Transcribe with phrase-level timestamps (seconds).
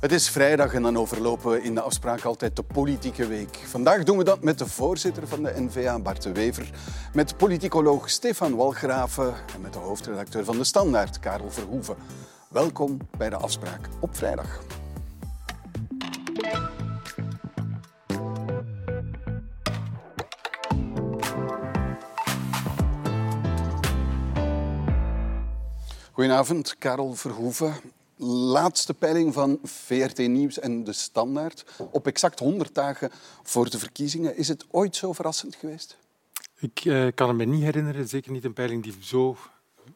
[0.00, 3.56] Het is vrijdag en dan overlopen we in de afspraak altijd de politieke week.
[3.66, 6.70] Vandaag doen we dat met de voorzitter van de NVA, Bart de Wever,
[7.14, 11.96] met politicoloog Stefan Walgraven en met de hoofdredacteur van de Standaard, Karel Verhoeven.
[12.50, 14.60] Welkom bij de afspraak op vrijdag.
[26.12, 27.74] Goedenavond, Karel Verhoeven.
[28.26, 31.64] Laatste peiling van VRT Nieuws en De Standaard.
[31.90, 33.10] Op exact 100 dagen
[33.42, 34.36] voor de verkiezingen.
[34.36, 35.96] Is het ooit zo verrassend geweest?
[36.58, 39.36] Ik uh, kan me niet herinneren, zeker niet een peiling die zo,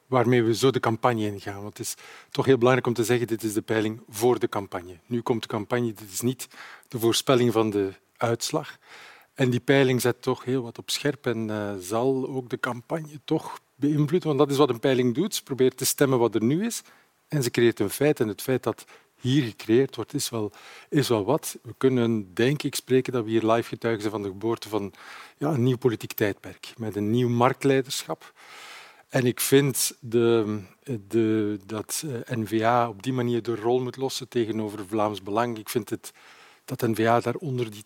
[0.07, 1.62] waarmee we zo de campagne ingaan.
[1.62, 1.95] Want het is
[2.31, 4.98] toch heel belangrijk om te zeggen, dit is de peiling voor de campagne.
[5.07, 6.48] Nu komt de campagne, dit is niet
[6.89, 8.79] de voorspelling van de uitslag.
[9.34, 13.20] En die peiling zet toch heel wat op scherp en uh, zal ook de campagne
[13.25, 14.28] toch beïnvloeden.
[14.28, 15.34] Want dat is wat een peiling doet.
[15.34, 16.83] Ze probeert te stemmen wat er nu is.
[17.33, 18.20] En ze creëert een feit.
[18.20, 18.84] En het feit dat
[19.20, 20.52] hier gecreëerd wordt, is wel,
[20.88, 21.58] is wel wat.
[21.62, 24.92] We kunnen denk ik spreken dat we hier live getuigen zijn van de geboorte van
[25.38, 26.72] ja, een nieuw politiek tijdperk.
[26.77, 28.33] Met een nieuw marktleiderschap.
[29.08, 30.58] En ik vind de,
[31.08, 35.58] de, dat eh, N-VA op die manier de rol moet lossen tegenover Vlaams Belang.
[35.58, 36.12] Ik vind het
[36.65, 37.85] dat N-VA daar onder die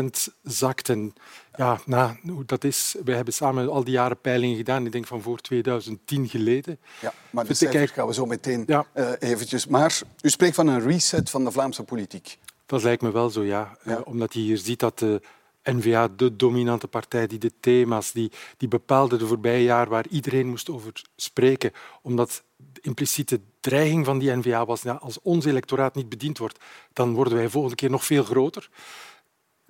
[0.00, 0.88] 20% zakt.
[0.88, 1.14] En
[1.56, 4.86] ja, nou, dat is, wij hebben samen al die jaren peilingen gedaan.
[4.86, 6.78] Ik denk van voor 2010 geleden.
[7.00, 8.86] Ja, maar de cijfers gaan we zo meteen ja.
[8.94, 9.66] uh, eventjes.
[9.66, 12.38] Maar u spreekt van een reset van de Vlaamse politiek.
[12.66, 13.76] Dat lijkt me wel zo, ja.
[13.84, 13.92] ja.
[13.92, 15.20] Uh, omdat je hier ziet dat de
[15.62, 20.46] N-VA, de dominante partij, die de thema's, die, die bepaalde de voorbije jaar waar iedereen
[20.46, 21.72] moest over spreken,
[22.02, 26.58] omdat de impliciete dreiging van die N-VA was, ja, als ons electoraat niet bediend wordt,
[26.92, 28.68] dan worden wij volgende keer nog veel groter.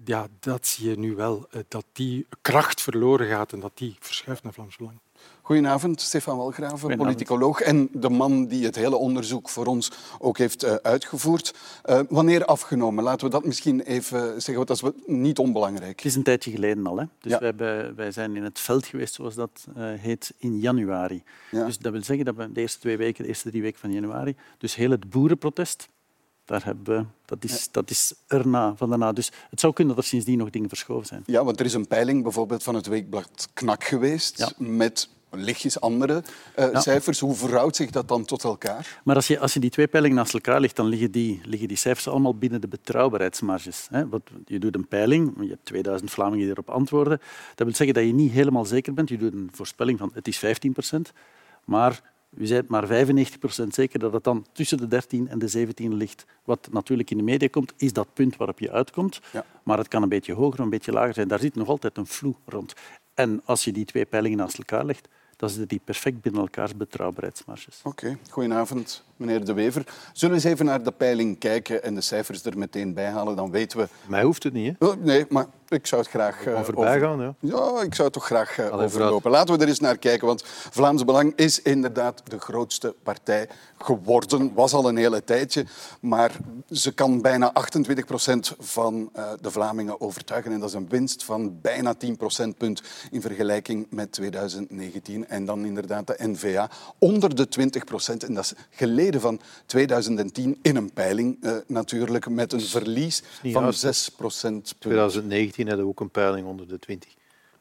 [0.04, 3.96] Ja, dat zie je nu wel, eh, dat die kracht verloren gaat en dat die
[3.98, 4.98] verschuift naar Vlaams Belang.
[5.50, 10.64] Goedenavond, Stefan Walgraven, politicoloog en de man die het hele onderzoek voor ons ook heeft
[10.64, 11.54] uh, uitgevoord.
[11.84, 13.04] Uh, wanneer afgenomen?
[13.04, 15.96] Laten we dat misschien even zeggen, want dat is niet onbelangrijk.
[15.96, 16.98] Het is een tijdje geleden al.
[16.98, 17.04] Hè?
[17.20, 17.38] Dus ja.
[17.38, 21.22] wij, hebben, wij, zijn in het veld geweest, zoals dat uh, heet, in januari.
[21.50, 21.64] Ja.
[21.64, 23.92] Dus dat wil zeggen dat we de eerste twee weken, de eerste drie weken van
[23.92, 25.88] januari, dus heel het boerenprotest,
[26.44, 29.12] daar hebben, dat, is, dat is erna, van daarna.
[29.12, 31.22] Dus het zou kunnen dat er sindsdien nog dingen verschoven zijn.
[31.26, 34.52] Ja, want er is een peiling bijvoorbeeld van het weekblad Knak geweest ja.
[34.56, 36.22] met lichtjes andere
[36.58, 36.80] uh, ja.
[36.80, 37.20] cijfers.
[37.20, 39.00] Hoe verhoudt zich dat dan tot elkaar?
[39.04, 41.68] Maar als je, als je die twee peilingen naast elkaar legt, dan liggen die, liggen
[41.68, 43.86] die cijfers allemaal binnen de betrouwbaarheidsmarges.
[43.90, 44.08] Hè?
[44.08, 47.20] Want je doet een peiling, je hebt 2000 Vlamingen die erop antwoorden.
[47.54, 49.08] Dat wil zeggen dat je niet helemaal zeker bent.
[49.08, 51.12] Je doet een voorspelling van het is 15 procent,
[51.64, 52.00] maar
[52.36, 56.24] u bent maar 95% zeker dat het dan tussen de 13 en de 17 ligt.
[56.44, 59.20] Wat natuurlijk in de media komt, is dat punt waarop je uitkomt.
[59.32, 59.44] Ja.
[59.62, 61.28] Maar het kan een beetje hoger of een beetje lager zijn.
[61.28, 62.74] Daar zit nog altijd een vloe rond.
[63.14, 65.08] En als je die twee peilingen naast elkaar legt,
[65.40, 67.80] dan zitten die perfect binnen elkaars betrouwbaarheidsmarges.
[67.82, 69.86] Oké, goedenavond meneer De Wever.
[70.12, 73.36] Zullen we eens even naar de peiling kijken en de cijfers er meteen bij halen?
[73.36, 73.88] Dan weten we...
[74.06, 74.86] Mij hoeft het niet, hè?
[74.86, 76.46] Oh, nee, maar ik zou het graag...
[76.46, 77.00] Uh, voorbij over...
[77.00, 77.34] gaan, ja.
[77.40, 79.30] Ja, ik zou het toch graag uh, overlopen.
[79.30, 83.48] Laten we er eens naar kijken, want Vlaams Belang is inderdaad de grootste partij
[83.78, 84.54] geworden.
[84.54, 85.64] Was al een hele tijdje,
[86.00, 86.32] maar
[86.70, 90.52] ze kan bijna 28 procent van uh, de Vlamingen overtuigen.
[90.52, 95.28] En dat is een winst van bijna 10 procentpunt in vergelijking met 2019.
[95.28, 98.24] En dan inderdaad de N-VA onder de 20 procent.
[98.24, 103.72] En dat is geleden van 2010 in een peiling uh, natuurlijk met een verlies van
[103.72, 104.74] 6 procent.
[104.78, 107.10] 2019 hadden we ook een peiling onder de 20.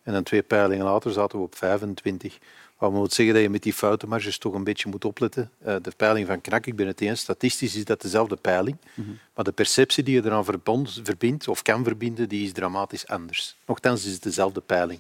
[0.04, 2.38] En dan twee peilingen later zaten we op 25.
[2.80, 5.52] Maar we moeten zeggen dat je met die foutenmarges toch een beetje moet opletten.
[5.68, 8.78] Uh, de peiling van Knak, ik ben het eens, statistisch is dat dezelfde peiling.
[8.94, 9.20] Mm -hmm.
[9.36, 13.58] Maar de perceptie die je eraan verbond, verbindt of kan verbinden, die is dramatisch anders.
[13.66, 15.00] Nochtans is het dezelfde peiling.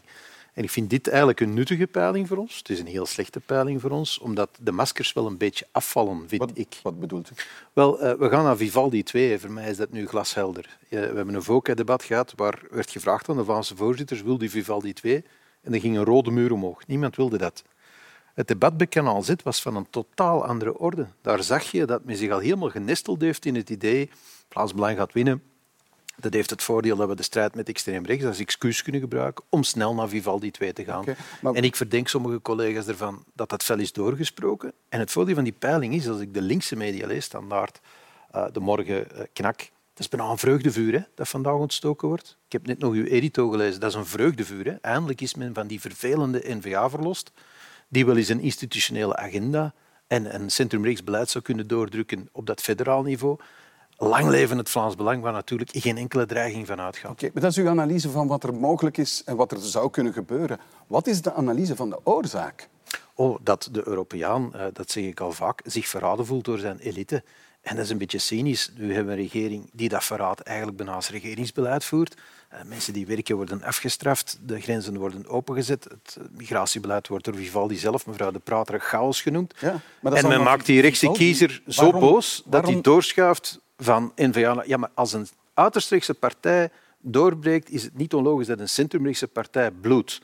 [0.59, 2.58] En ik vind dit eigenlijk een nuttige peiling voor ons.
[2.58, 6.24] Het is een heel slechte peiling voor ons, omdat de maskers wel een beetje afvallen,
[6.28, 6.80] vind wat, ik.
[6.84, 7.34] Wat bedoelt u?
[7.74, 9.40] Wel, uh, we gaan naar Vivaldi 2.
[9.40, 10.78] Voor mij is dat nu glashelder.
[10.84, 14.50] Uh, we hebben een VOCA-debat gehad waar werd gevraagd aan de Vlaamse voorzitters wil die
[14.50, 15.23] Vivaldi 2?
[15.61, 16.88] En er ging een rode muur omhoog.
[16.88, 17.64] Niemand wilde dat.
[18.34, 21.08] Het debat bij Kanaal Z was van een totaal andere orde.
[21.22, 24.09] Daar zag je dat men zich al helemaal genesteld heeft in het idee
[24.50, 25.44] Vlaams Belang gaat winnen,
[26.19, 29.43] dat heeft het voordeel dat we de strijd met extreem rechts als excuus kunnen gebruiken
[29.49, 31.01] om snel naar Vivaldi 2 te gaan.
[31.01, 31.53] Okay, maar...
[31.53, 34.73] En ik verdenk sommige collega's ervan dat dat fel is doorgesproken.
[34.89, 37.79] En het voordeel van die peiling is, als ik de linkse media lees, standaard,
[38.35, 39.57] uh, de morgen uh, knak,
[39.93, 42.37] dat is bijna een vreugdevuur hè, dat vandaag ontstoken wordt.
[42.45, 44.66] Ik heb net nog uw edito gelezen, dat is een vreugdevuur.
[44.66, 44.71] Hè.
[44.71, 47.31] Eindelijk is men van die vervelende N-VA verlost,
[47.87, 49.73] die wel eens een institutionele agenda
[50.07, 53.39] en een centrumrechts beleid zou kunnen doordrukken op dat federaal niveau.
[54.01, 57.11] Lang leven het Vlaams Belang, waar natuurlijk geen enkele dreiging van uitgaat.
[57.11, 59.90] Okay, maar dat is uw analyse van wat er mogelijk is en wat er zou
[59.90, 60.59] kunnen gebeuren.
[60.87, 62.69] Wat is de analyse van de oorzaak?
[63.13, 67.23] Oh, dat de Europeaan, dat zeg ik al vaak, zich verraden voelt door zijn elite
[67.61, 68.72] En dat is een beetje cynisch.
[68.78, 72.16] Nu hebben we een regering die dat verraad eigenlijk bijna als regeringsbeleid voert.
[72.53, 75.84] Uh, mensen die werken worden afgestraft, de grenzen worden opengezet.
[75.84, 79.53] Het migratiebeleid wordt door Vivaldi zelf, mevrouw De Prater, chaos genoemd.
[79.59, 84.64] Ja, en men maakt die rechtse kiezer zo boos dat hij doorschuift van N-VA.
[84.66, 89.28] Ja, maar als een uiterst rechtse partij doorbreekt, is het niet onlogisch dat een centrumrechtse
[89.28, 90.22] partij bloedt.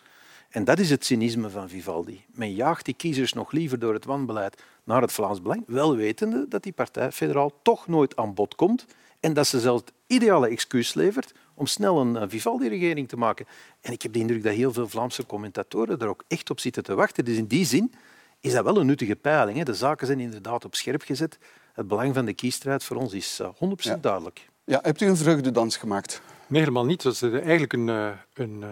[0.49, 2.25] En dat is het cynisme van Vivaldi.
[2.31, 6.45] Men jaagt die kiezers nog liever door het wanbeleid naar het Vlaams Belang, wel wetende
[6.49, 8.85] dat die partij federaal toch nooit aan bod komt
[9.19, 13.45] en dat ze zelfs het ideale excuus levert om snel een Vivaldi-regering te maken.
[13.81, 16.83] En ik heb de indruk dat heel veel Vlaamse commentatoren daar ook echt op zitten
[16.83, 17.25] te wachten.
[17.25, 17.93] Dus in die zin
[18.39, 19.63] is dat wel een nuttige peiling.
[19.63, 21.37] De zaken zijn inderdaad op scherp gezet.
[21.75, 23.45] Het belang van de kiesstrijd voor ons is 100%
[23.77, 24.47] eh, duidelijk.
[24.63, 26.21] Ja, hebt u een vreugdedans gemaakt?
[26.47, 27.03] Nee, helemaal niet.
[27.03, 28.69] Het was eigenlijk een, eh, een eh,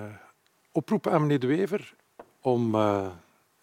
[0.71, 1.94] oproep aan meneer De Wever
[2.41, 2.75] om...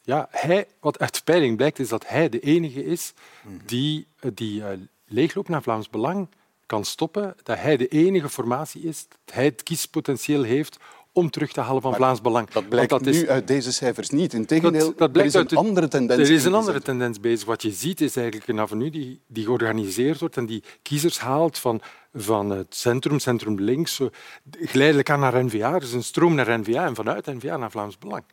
[0.03, 3.55] ja, hij, wat uit de peiling blijkt, is dat hij de enige is mhm.
[3.67, 4.63] die die
[5.07, 6.29] leegloop naar Vlaams Belang
[6.67, 7.37] kan stoppen.
[7.43, 10.79] Dat hij de enige formatie is, dat hij het kiespotentieel heeft
[11.13, 12.51] om terug te halen van Vlaams Belang.
[12.51, 14.33] Dat blijkt dat nu uit deze cijfers niet.
[14.33, 16.29] Integendeel, dat, dat blijkt er is een andere tendens.
[16.29, 17.47] Er is een andere tendens bezig.
[17.47, 21.59] Wat je ziet is eigenlijk een avenue die, die georganiseerd wordt en die kiezers haalt
[21.59, 21.81] van
[22.13, 24.01] van het centrum, centrum links,
[24.51, 25.75] geleidelijk aan naar NVA.
[25.75, 28.25] Er is een stroom naar NVA en vanuit NVA naar Vlaams Belang.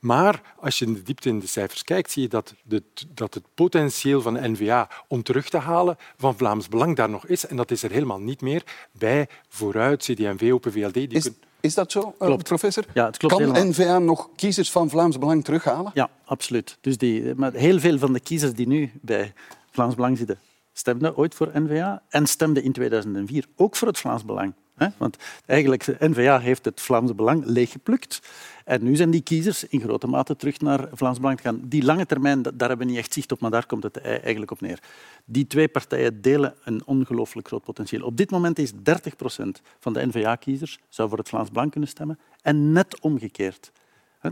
[0.00, 3.34] Maar als je in de diepte in de cijfers kijkt, zie je dat, de, dat
[3.34, 7.46] het potentieel van NVA om terug te halen van Vlaams Belang daar nog is.
[7.46, 10.94] En dat is er helemaal niet meer bij Vooruit, CD&V, Open VLD.
[10.94, 11.30] Die is,
[11.64, 12.84] is dat zo, uh, professor?
[12.94, 13.68] Ja, het klopt kan helemaal.
[13.70, 15.90] NVA nog kiezers van Vlaams Belang terughalen?
[15.94, 16.78] Ja, absoluut.
[16.80, 19.32] Dus die, maar heel veel van de kiezers die nu bij
[19.70, 20.38] Vlaams Belang zitten,
[20.72, 24.52] stemde ooit voor N-VA en stemde in 2004 ook voor het Vlaams Belang.
[24.96, 25.16] Want
[25.46, 28.20] eigenlijk, N-VA heeft het Vlaams Belang leeggeplukt.
[28.64, 31.60] En nu zijn die kiezers in grote mate terug naar Vlaams Belang gegaan.
[31.64, 34.50] Die lange termijn, daar hebben we niet echt zicht op, maar daar komt het eigenlijk
[34.50, 34.78] op neer.
[35.24, 38.06] Die twee partijen delen een ongelooflijk groot potentieel.
[38.06, 41.88] Op dit moment is 30 procent van de N-VA-kiezers zou voor het Vlaams Belang kunnen
[41.88, 42.18] stemmen.
[42.42, 43.72] En net omgekeerd.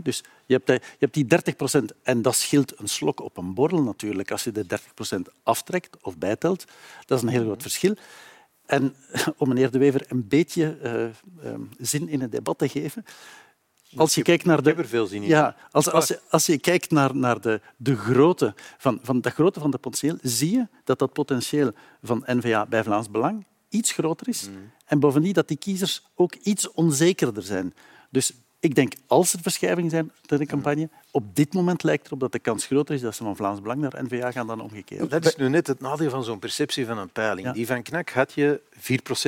[0.01, 3.53] Dus je hebt, je hebt die 30 procent en dat scheelt een slok op een
[3.53, 4.31] borrel natuurlijk.
[4.31, 6.65] Als je de 30 procent aftrekt of bijtelt,
[7.05, 7.95] dat is een heel groot verschil.
[8.65, 8.95] En
[9.37, 10.77] om meneer De Wever een beetje
[11.43, 13.05] uh, zin in het debat te geven,
[13.95, 15.27] als je kijkt naar de, veel zin in.
[15.27, 19.29] Ja, als, als, je, als je kijkt naar, naar de, de grootte van, van de
[19.29, 21.71] grootte van het potentieel, zie je dat dat potentieel
[22.01, 24.49] van N-VA bij Vlaams Belang iets groter is.
[24.49, 24.71] Mm.
[24.85, 27.73] En bovendien dat die kiezers ook iets onzekerder zijn.
[28.09, 28.31] Dus
[28.63, 32.31] ik denk, als er verschuivingen zijn in de campagne, op dit moment lijkt erop dat
[32.31, 35.09] de kans groter is dat ze van Vlaams Belang naar N-VA gaan dan omgekeerd.
[35.09, 37.51] Dat is nu net het nadeel van zo'n perceptie van een peiling.
[37.51, 38.79] Die van Knak had je 4%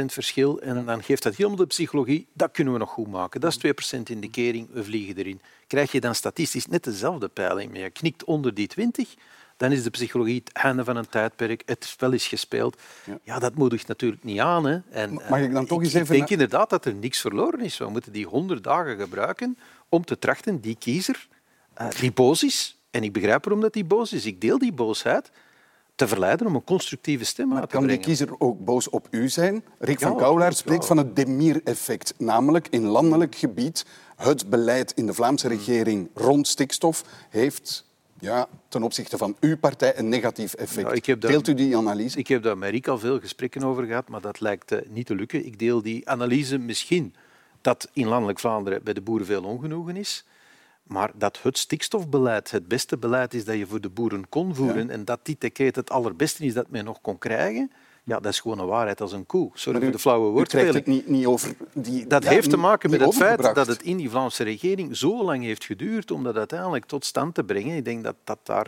[0.05, 3.41] verschil en dan geeft dat helemaal de psychologie, dat kunnen we nog goed maken.
[3.41, 5.41] Dat is 2% in de kering, we vliegen erin.
[5.67, 9.15] Krijg je dan statistisch net dezelfde peiling, maar je knikt onder die 20,
[9.57, 12.81] dan is de psychologie het einde van een tijdperk, het spel is gespeeld.
[13.05, 14.65] Ja, ja dat moedigt natuurlijk niet aan.
[14.65, 14.79] Hè.
[14.91, 16.13] En, Mag ik dan toch eens even...
[16.13, 17.77] Ik denk inderdaad dat er niks verloren is.
[17.77, 19.57] We moeten die honderd dagen gebruiken
[19.89, 21.27] om te trachten die kiezer,
[21.81, 24.73] uh, die boos is, en ik begrijp waarom dat die boos is, ik deel die
[24.73, 25.31] boosheid,
[25.95, 27.87] te verleiden om een constructieve stem maar uit te brengen.
[27.89, 29.63] Kan die kiezer ook boos op u zijn?
[29.79, 32.13] Rick van Kouwlaar spreekt van het Demir-effect.
[32.17, 33.85] Namelijk, in landelijk gebied,
[34.15, 37.84] het beleid in de Vlaamse regering rond stikstof heeft
[38.19, 41.05] ja, ten opzichte van uw partij een negatief effect.
[41.05, 42.17] Ja, Deelt u die analyse?
[42.17, 45.05] Ik heb daar met Rick al veel gesprekken over gehad, maar dat lijkt uh, niet
[45.05, 45.45] te lukken.
[45.45, 47.15] Ik deel die analyse misschien
[47.61, 50.25] dat in landelijk Vlaanderen bij de boeren veel ongenoegen is,
[50.83, 54.89] maar dat het stikstofbeleid het beste beleid is dat je voor de boeren kon voeren
[54.89, 57.71] en dat die decreet het allerbeste is dat men nog kon krijgen,
[58.05, 59.49] ja, dat is gewoon een waarheid als een koe.
[59.53, 60.73] Sorry voor de flauwe woordspeling.
[60.73, 63.97] het niet, niet over die, dat heeft te maken met het feit dat het in
[63.97, 67.75] die Vlaamse regering zo lang heeft geduurd om dat uiteindelijk tot stand te brengen.
[67.75, 68.67] Ik denk dat, dat daar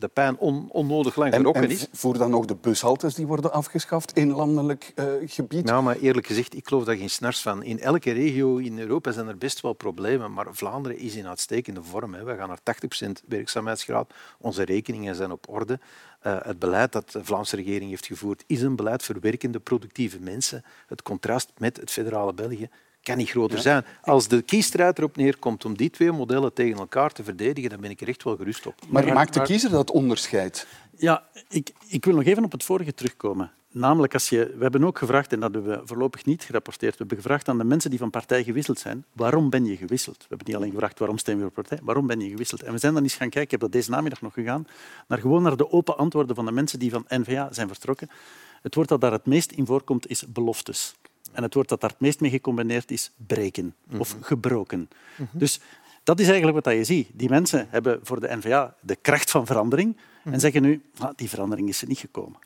[0.00, 1.86] de pijn on, onnodig lang gerokken is.
[1.92, 5.64] Voor dan nog de bushaltes die worden afgeschaft in landelijk uh, gebied?
[5.64, 7.62] Nou, maar eerlijk gezegd, ik geloof daar geen snars van.
[7.62, 11.82] In elke regio in Europa zijn er best wel problemen, maar Vlaanderen is in uitstekende
[11.82, 12.14] vorm.
[12.14, 12.24] Hè.
[12.24, 12.60] We gaan naar
[13.04, 14.14] 80% werkzaamheidsgraad.
[14.38, 15.78] Onze rekeningen zijn op orde.
[16.26, 20.20] Uh, het beleid dat de Vlaamse regering heeft gevoerd is een beleid voor werkende, productieve
[20.20, 20.64] mensen.
[20.86, 22.68] Het contrast met het federale België
[23.02, 23.84] kan niet groter zijn.
[24.02, 27.90] Als de kiesstrijd erop neerkomt om die twee modellen tegen elkaar te verdedigen, dan ben
[27.90, 28.74] ik er echt wel gerust op.
[28.88, 30.66] Maar, maakt de kiezer dat onderscheid?
[30.96, 33.52] Ja, ik, ik wil nog even op het vorige terugkomen.
[33.72, 36.98] Namelijk, als je, we hebben ook gevraagd, en dat hebben we voorlopig niet gerapporteerd, we
[36.98, 40.16] hebben gevraagd aan de mensen die van partij gewisseld zijn, waarom ben je gewisseld?
[40.16, 42.62] We hebben niet alleen gevraagd waarom stem je op partij, waarom ben je gewisseld?
[42.62, 44.66] En we zijn dan eens gaan kijken, ik heb dat deze namiddag nog gegaan,
[45.08, 48.10] naar gewoon naar de open antwoorden van de mensen die van N-VA zijn vertrokken.
[48.62, 50.94] Het woord dat daar het meest in voorkomt is beloftes.
[51.32, 54.24] En het woord dat daar het meest mee gecombineerd is breken of mhm.
[54.24, 54.88] gebroken.
[55.16, 55.38] Mhm.
[55.38, 55.60] Dus
[56.02, 57.08] Dat is eigenlijk wat je ziet.
[57.12, 60.40] Die mensen hebben voor de NVA de kracht van verandering en mhm.
[60.40, 62.38] zeggen nu, ah, die verandering is er niet gekomen.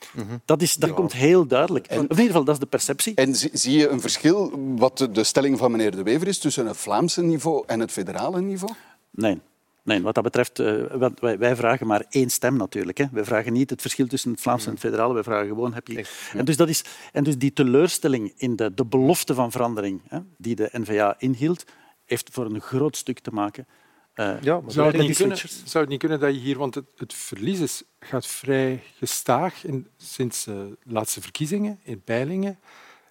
[0.44, 1.86] Dat, is, dat komt heel duidelijk.
[1.86, 3.14] En, in ieder geval, dat is de perceptie.
[3.14, 6.76] En zie je een verschil wat de stelling van meneer De Wever is tussen het
[6.76, 8.74] Vlaamse niveau en het federale niveau?
[9.10, 9.40] Nee.
[9.84, 10.84] Nee, wat dat betreft, uh,
[11.20, 12.98] wij, wij, vragen maar één stem natuurlijk.
[12.98, 13.04] Hè.
[13.12, 15.14] Wij vragen niet het verschil tussen het Vlaamse en het federale.
[15.14, 16.06] Wij vragen gewoon, heb je...
[16.32, 20.18] En, dus dat is, en dus die teleurstelling in de, de belofte van verandering hè,
[20.38, 21.64] die de NVA inhield,
[22.04, 23.66] heeft voor een groot stuk te maken
[24.14, 26.84] uh, ja, zou, het niet kunnen, zou het niet kunnen dat je hier, want het,
[26.96, 32.58] het verlies is, gaat vrij gestaag in, sinds uh, de laatste verkiezingen, in peilingen.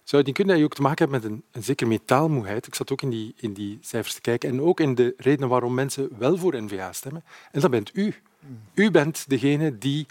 [0.04, 2.66] Zou het niet kunnen dat je ook te maken hebt met een, een zekere metaalmoeheid?
[2.66, 4.48] Ik zat ook in die, in die cijfers te kijken.
[4.50, 7.24] En ook in de redenen waarom mensen wel voor N-VA stemmen.
[7.52, 8.14] En dat bent u.
[8.74, 10.06] U bent degene die,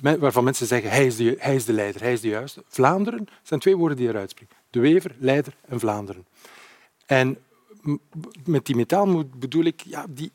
[0.00, 2.62] waarvan mensen zeggen hij is, de, hij is de leider, hij is de juiste.
[2.68, 4.54] Vlaanderen zijn twee woorden die eruit springen.
[4.70, 6.26] De Wever, leider en Vlaanderen.
[7.06, 7.38] En
[8.44, 10.32] met die metaalmoed bedoel ik, ja, die,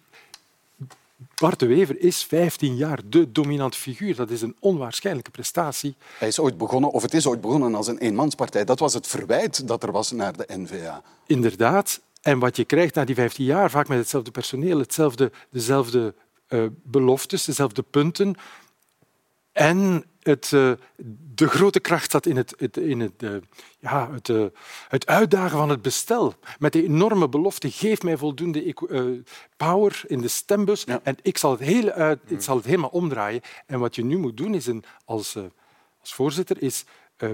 [1.36, 4.16] Bart de Wever is 15 jaar de dominante figuur.
[4.16, 5.96] Dat is een onwaarschijnlijke prestatie.
[6.18, 8.66] Hij is ooit begonnen, of het is ooit begonnen als een eenmanspartij.
[8.66, 11.02] Dat was het verwijt dat er was naar de NVA.
[11.26, 12.02] Inderdaad.
[12.22, 16.14] En wat je krijgt na die 15 jaar, vaak met hetzelfde personeel, hetzelfde, dezelfde
[16.50, 18.36] uh, beloftes, dezelfde punten.
[19.52, 20.72] En het, uh,
[21.36, 23.32] de grote kracht zat in het, het in het, uh,
[23.80, 24.46] ja, het, uh,
[24.88, 26.34] het uitdagen van het bestel.
[26.60, 28.76] Met de enorme belofte, geef mij voldoende
[29.58, 31.00] power in de stembus ja.
[31.04, 33.42] en ik zal het, hele uit, ik zal het helemaal omdraaien.
[33.66, 35.36] En wat je nu moet doen is een, als,
[36.00, 36.86] als voorzitter is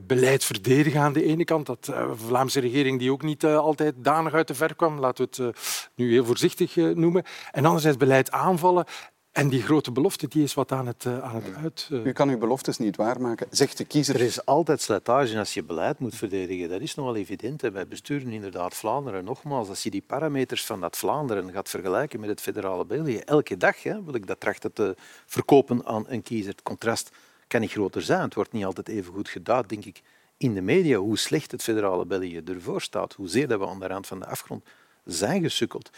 [0.03, 1.65] beleid verdedigen aan de ene kant.
[1.65, 5.57] Dat Vlaamse regering die ook niet altijd danig uit de ver kwam, laten we het
[5.95, 7.23] nu heel voorzichtig noemen.
[7.51, 8.85] En anderzijds beleid aanvallen
[9.31, 11.89] en die grote belofte die is wat aan het, uh, aan het uit...
[11.91, 12.05] Uh...
[12.05, 14.15] U kan uw beloftes niet waarmaken, zegt de kiezer.
[14.15, 16.69] Er is altijd slijtage als je beleid moet verdedigen.
[16.69, 17.61] Dat is nogal evident.
[17.61, 19.23] Wij besturen inderdaad Vlaanderen.
[19.23, 23.57] Nogmaals, als je die parameters van dat Vlaanderen gaat vergelijken met het federale België, elke
[23.57, 24.95] dag hè, wil ik dat trachten te
[25.25, 26.51] verkopen aan een kiezer.
[26.51, 27.11] Het contrast
[27.47, 28.21] kan niet groter zijn.
[28.21, 30.01] Het wordt niet altijd even goed geduid, denk ik,
[30.37, 33.87] in de media, hoe slecht het federale België ervoor staat, hoezeer dat we aan de
[33.87, 34.63] rand van de afgrond
[35.05, 35.89] zijn gesukkeld.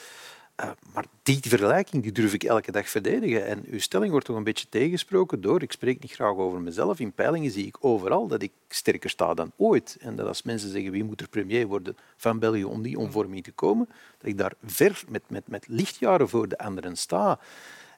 [0.60, 3.46] Uh, maar die vergelijking die durf ik elke dag verdedigen.
[3.46, 7.00] En uw stelling wordt toch een beetje tegensproken door, ik spreek niet graag over mezelf,
[7.00, 9.98] in peilingen zie ik overal dat ik sterker sta dan ooit.
[10.00, 13.44] En dat als mensen zeggen wie moet er premier worden van België om die omvorming
[13.44, 17.40] te komen, dat ik daar ver met, met, met lichtjaren voor de anderen sta.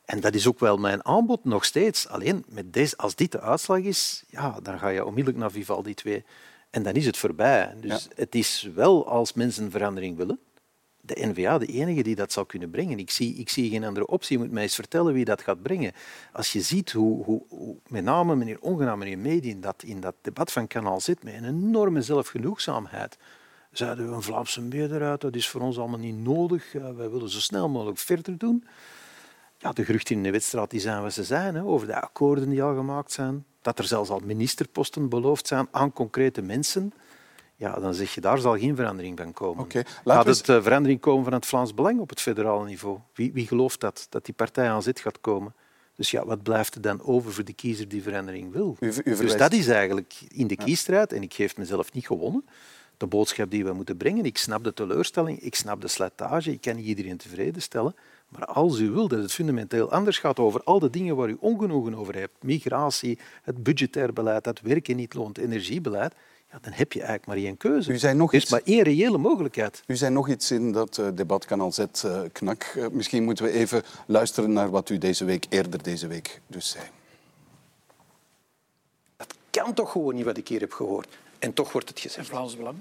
[0.05, 2.07] En dat is ook wel mijn aanbod nog steeds.
[2.07, 5.93] Alleen met deze, als dit de uitslag is, ja, dan ga je onmiddellijk naar Vivaldi
[5.93, 6.23] 2
[6.73, 7.73] en dan is het voorbij.
[7.81, 10.39] Dus het is wel als mensen verandering willen,
[11.05, 12.99] de NVA de enige die dat zal kunnen brengen.
[12.99, 14.37] Ik zie, ik zie geen andere optie.
[14.37, 15.91] Je moet mij eens vertellen wie dat gaat brengen.
[16.31, 20.51] Als je ziet hoe, hoe, met name meneer Ongenaam, meneer Medi, dat, in dat debat
[20.51, 23.17] van Kanaal zit, met een enorme zelfgenoegzaamheid,
[23.71, 26.71] zeiden we een Vlaamse meerderheid, dat is voor ons allemaal niet nodig.
[26.71, 28.63] wij willen zo snel mogelijk verder doen.
[29.57, 32.63] Ja, de geruchten in de wedstrijd die zijn wat ze zijn, over de akkoorden die
[32.63, 33.45] al gemaakt zijn.
[33.61, 36.93] Dat er zelfs al ministerposten beloofd zijn aan concrete mensen
[37.63, 39.63] ja, dan zeg je daar zal geen verandering van komen.
[39.63, 39.85] Okay.
[40.05, 42.99] Gaat het uh, verandering komen van het Vlaams Belang op het federale niveau?
[43.13, 45.53] Wie, wie gelooft dat, dat die partij aan zit gaat komen?
[45.95, 48.77] Dus ja, wat blijft er dan over voor de kiezer die verandering wil?
[48.79, 52.45] U, u dus dat is eigenlijk in de kiesstrijd, en ik geef mezelf niet gewonnen,
[52.97, 54.25] de boodschap die we moeten brengen.
[54.25, 57.95] Ik snap de teleurstelling, ik snap de slijtage, ik kan niet iedereen tevreden stellen.
[58.27, 61.37] Maar als u wil dat het fundamenteel anders gaat over al de dingen waar u
[61.39, 66.13] ongenoegen over hebt, migratie, het budgetair beleid, dat werken niet loont, energiebeleid,
[66.53, 67.91] ja, dan heb je eigenlijk maar één keuze.
[67.91, 68.51] U zei nog er is iets...
[68.51, 69.83] maar één reële mogelijkheid.
[69.87, 72.73] U zei nog iets in dat uh, debat Kanaal Z uh, knak.
[72.77, 76.69] Uh, misschien moeten we even luisteren naar wat u deze week, eerder deze week dus
[76.69, 76.85] zei.
[79.17, 81.17] Dat kan toch gewoon niet wat ik hier heb gehoord.
[81.39, 82.27] En toch wordt het gezegd.
[82.27, 82.77] Vlaams Belang?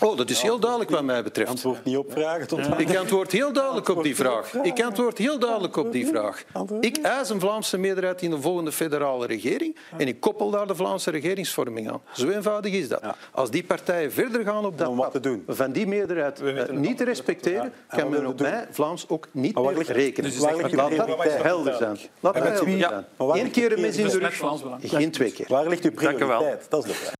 [0.00, 1.50] Oh, dat is heel duidelijk wat mij betreft.
[1.50, 2.46] Antwoord niet op vragen.
[2.46, 4.54] Tot Ik antwoord heel duidelijk op die vraag.
[4.62, 6.44] Ik antwoord heel duidelijk op die vraag.
[6.80, 10.74] Ik eis een Vlaamse meerderheid in de volgende federale regering en ik koppel daar de
[10.74, 12.00] Vlaamse regeringsvorming aan.
[12.12, 13.02] Zo eenvoudig is dat.
[13.32, 17.72] Als die partijen verder gaan op dat pad, van die meerderheid uh, niet te respecteren,
[17.88, 20.30] kan men op mij, Vlaams, ook niet meer rekenen.
[20.30, 21.98] Dus laat dat helder zijn.
[22.20, 23.04] Laat dat helder zijn.
[23.18, 24.42] Eén keer een mes in de rug,
[24.82, 25.46] geen twee keer.
[25.48, 26.66] Waar ligt uw prioriteit?
[26.68, 27.18] Dat is de vraag.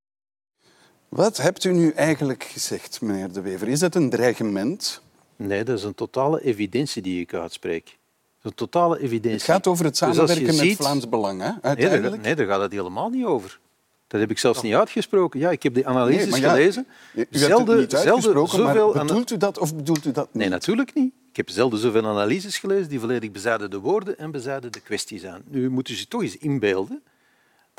[1.11, 3.69] Wat hebt u nu eigenlijk gezegd, meneer De Wever?
[3.69, 5.03] Is dat een dreigement?
[5.37, 7.99] Nee, dat is een totale evidentie die ik uitspreek.
[8.43, 9.31] Een totale evidentie.
[9.31, 11.51] Het gaat over het dus samenwerken met Vlaams Belang, hè?
[11.63, 12.23] uiteindelijk?
[12.23, 13.59] Nee, daar, gaat het helemaal niet over.
[14.07, 15.41] Dat heb ik zelfs niet uitgesproken.
[15.41, 16.87] Ja, ik heb die analyses gelezen.
[17.15, 20.25] U zelden, hebt het niet uitgesproken, zoveel maar bedoelt u dat of bedoelt u dat
[20.25, 20.43] niet?
[20.43, 21.13] Nee, natuurlijk niet.
[21.31, 25.19] Ik heb zelden zoveel analyses gelezen die volledig bezijden de woorden en bezijden de kwestie
[25.19, 25.43] zijn.
[25.47, 27.03] Nu moeten ze toch eens inbeelden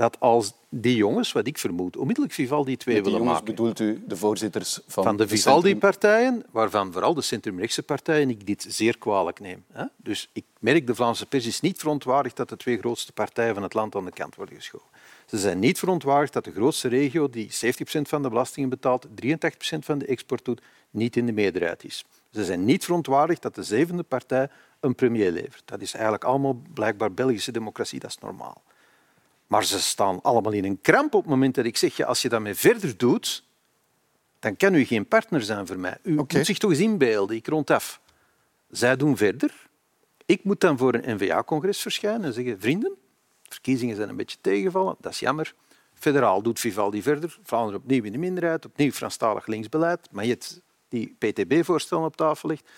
[0.02, 3.56] dat als die jongens, wat ik vermoed, onmiddellijk Vivaldi 2 Met die willen jongens maken.
[3.56, 8.66] bedoelt u de voorzitters van, Van de Vivaldi-partijen, waarvan vooral de centrumrechtse partijen ik dit
[8.70, 9.66] zeer kwalijk neem.
[9.96, 13.64] Dus ik merk, de Vlaamse pers is niet verontwaardigd dat de twee grootste partijen van
[13.64, 14.88] het land aan de kant worden geschoven.
[15.26, 19.10] Ze zijn niet verontwaardigd dat de grootste regio, die 70% van de belastingen betaalt, 83%
[19.80, 22.06] van de export doet, niet in de meerderheid is.
[22.32, 25.64] Ze zijn niet verontwaardigd dat de zevende partij een premier levert.
[25.66, 28.62] Dat is eigenlijk allemaal blijkbaar Belgische democratie, dat is normaal.
[29.52, 32.22] Maar ze staan allemaal in een kramp op het moment dat ik zeg, ja, als
[32.22, 33.44] je daarmee verder doet,
[34.40, 35.98] dan kan u geen partner zijn voor mij.
[36.04, 38.02] U moet zich toch eens inbeelden, ik rond af.
[38.70, 39.70] Zij doen verder.
[40.26, 42.96] Ik moet dan voor een N-VA-congres verschijnen en zeggen, vrienden,
[43.44, 45.54] verkiezingen zijn een beetje tegengevallen, dat is jammer.
[45.94, 50.62] Federaal doet Vivaldi verder, Vlaanderen opnieuw in de minderheid, opnieuw Franstalig linksbeleid, maar je hebt
[50.90, 52.70] die PTB-voorstellen op tafel ligt.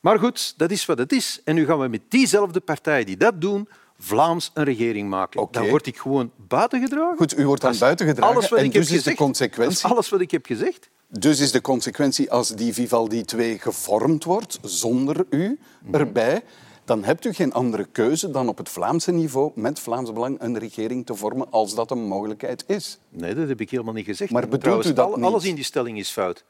[0.00, 1.40] Maar goed, dat is wat het is.
[1.44, 3.68] En nu gaan we met diezelfde partijen die dat doen,
[4.04, 5.48] Vlaams een regering maken.
[5.50, 7.16] Dan word ik gewoon buiten gedragen.
[7.16, 9.16] Goed, u wordt dan buiten gedragen alles wat en ik dus heb is de gezegd.
[9.16, 9.88] Consequentie...
[9.88, 10.90] alles wat ik heb gezegd.
[11.08, 15.58] Dus is de consequentie als die Vivaldi 2 gevormd wordt zonder u
[15.90, 16.42] erbij,
[16.84, 20.58] dan hebt u geen andere keuze dan op het Vlaamse niveau met Vlaams Belang een
[20.58, 22.98] regering te vormen als dat een mogelijkheid is.
[23.08, 24.32] Nee, dat heb ik helemaal niet gezegd.
[24.32, 25.24] Maar bedoelt Trouwens, u dat niet?
[25.24, 26.44] Alles in die stelling is fout.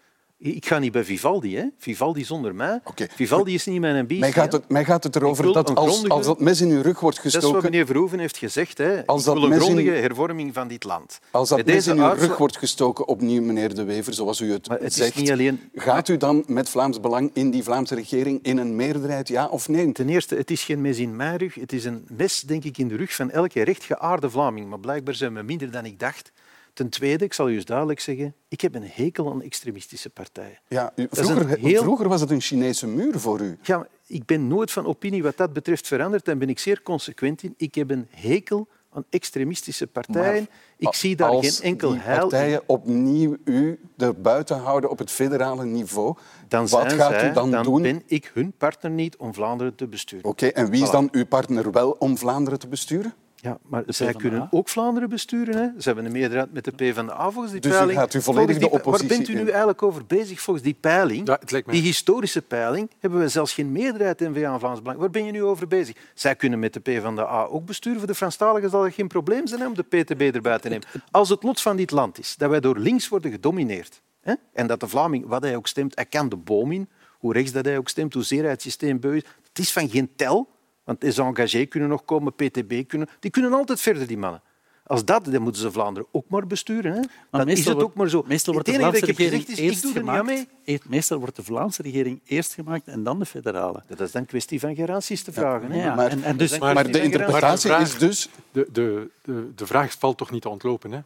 [0.45, 1.57] Ik ga niet bij Vivaldi.
[1.57, 1.65] Hè.
[1.79, 2.81] Vivaldi zonder mij.
[3.15, 4.21] Vivaldi is niet mijn ambitie.
[4.21, 6.83] Mij gaat het, mij gaat het erover dat als, grondige- als dat mes in uw
[6.83, 8.79] rug wordt Dat is wat gestoken, meneer Verhoeven heeft gezegd.
[8.79, 9.07] Hè.
[9.07, 11.19] Als dat een in- grondige hervorming van dit land.
[11.31, 14.41] als dat Met mes in uw uitslag- rug wordt gestoken opnieuw, meneer De Wever, zoals
[14.41, 17.63] u het, het is zegt, niet alleen- gaat u dan met Vlaams Belang in die
[17.63, 19.93] Vlaamse regering in een meerderheid, ja of nee?
[19.93, 21.55] Ten eerste, het is geen mes in mijn rug.
[21.55, 24.69] Het is een mes, denk ik, in de rug van elke rechtgeaarde Vlaming.
[24.69, 26.33] Maar blijkbaar zijn we minder dan ik dacht.
[26.73, 30.59] Ten tweede, ik zal u eens duidelijk zeggen, ik heb een hekel aan extremistische partijen.
[30.69, 33.59] Ja, u- vroeger, heel- vroeger was het een Chinese muur voor u.
[33.63, 37.43] Ja, ik ben nooit van opinie wat dat betreft veranderd en ben ik zeer consequent
[37.43, 37.55] in.
[37.57, 40.49] Ik heb een hekel aan extremistische partijen.
[40.79, 42.29] ik zie daar geen enkel heil in.
[42.29, 46.17] partijen opnieuw u er buiten houden op het federale niveau,
[46.49, 47.83] Dan wat gaat zij, u dan, doen?
[47.83, 50.25] ben ik hun partner niet om Vlaanderen te besturen.
[50.25, 53.15] Oké, en wie is dan uw partner wel om Vlaanderen te besturen?
[53.45, 54.19] Ja, maar zij PvdA.
[54.19, 55.55] kunnen ook Vlaanderen besturen.
[55.57, 55.69] Hè.
[55.81, 57.99] Ze hebben een meerderheid met de PvdA volgens die Dus u peiling.
[57.99, 59.47] gaat u volledig die de pe- Waar bent u oppositie nu in?
[59.49, 61.27] eigenlijk over bezig volgens die peiling?
[61.27, 64.59] Ja, het lijkt mij- Die historische peiling hebben we zelfs geen meerderheid in VA en
[64.59, 64.99] Vlaams Belang.
[65.01, 65.97] Waar ben je nu over bezig?
[66.15, 67.99] Zij kunnen met de PvdA ook besturen.
[67.99, 70.87] Voor de Franstaligen zal het geen probleem zijn hè, om de PTB erbij te nemen.
[71.11, 74.67] Als het lot van dit land is dat wij door links worden gedomineerd hè, en
[74.67, 77.65] dat de Vlaming, wat hij ook stemt, hij kan de boom in, hoe rechts dat
[77.65, 80.49] hij ook stemt, hoe zeer hij het systeem beu is, het is van geen tel.
[80.85, 83.09] Want desengagés kunnen nog komen, PTB kunnen...
[83.21, 84.43] Die kunnen altijd verder, die mannen.
[84.87, 86.93] Als dat, dan moeten ze Vlaanderen ook maar besturen.
[86.93, 87.01] Hè.
[87.31, 88.25] Dan is het ook maar zo.
[88.27, 90.47] Meestal wordt de Vlaamse regering is, eerst er gemaakt.
[90.89, 93.83] Meestal wordt de Vlaamse regering eerst gemaakt en dan de federale.
[93.89, 95.71] Dat is dan een kwestie van garanties te vragen.
[95.71, 95.85] hè.
[95.85, 98.29] Ja, maar- en, en dus, Maar, Maar de interpretatie vraag- is dus...
[98.53, 100.93] De, de, de, de vraag valt toch niet te ontlopen.
[100.93, 101.01] Hè?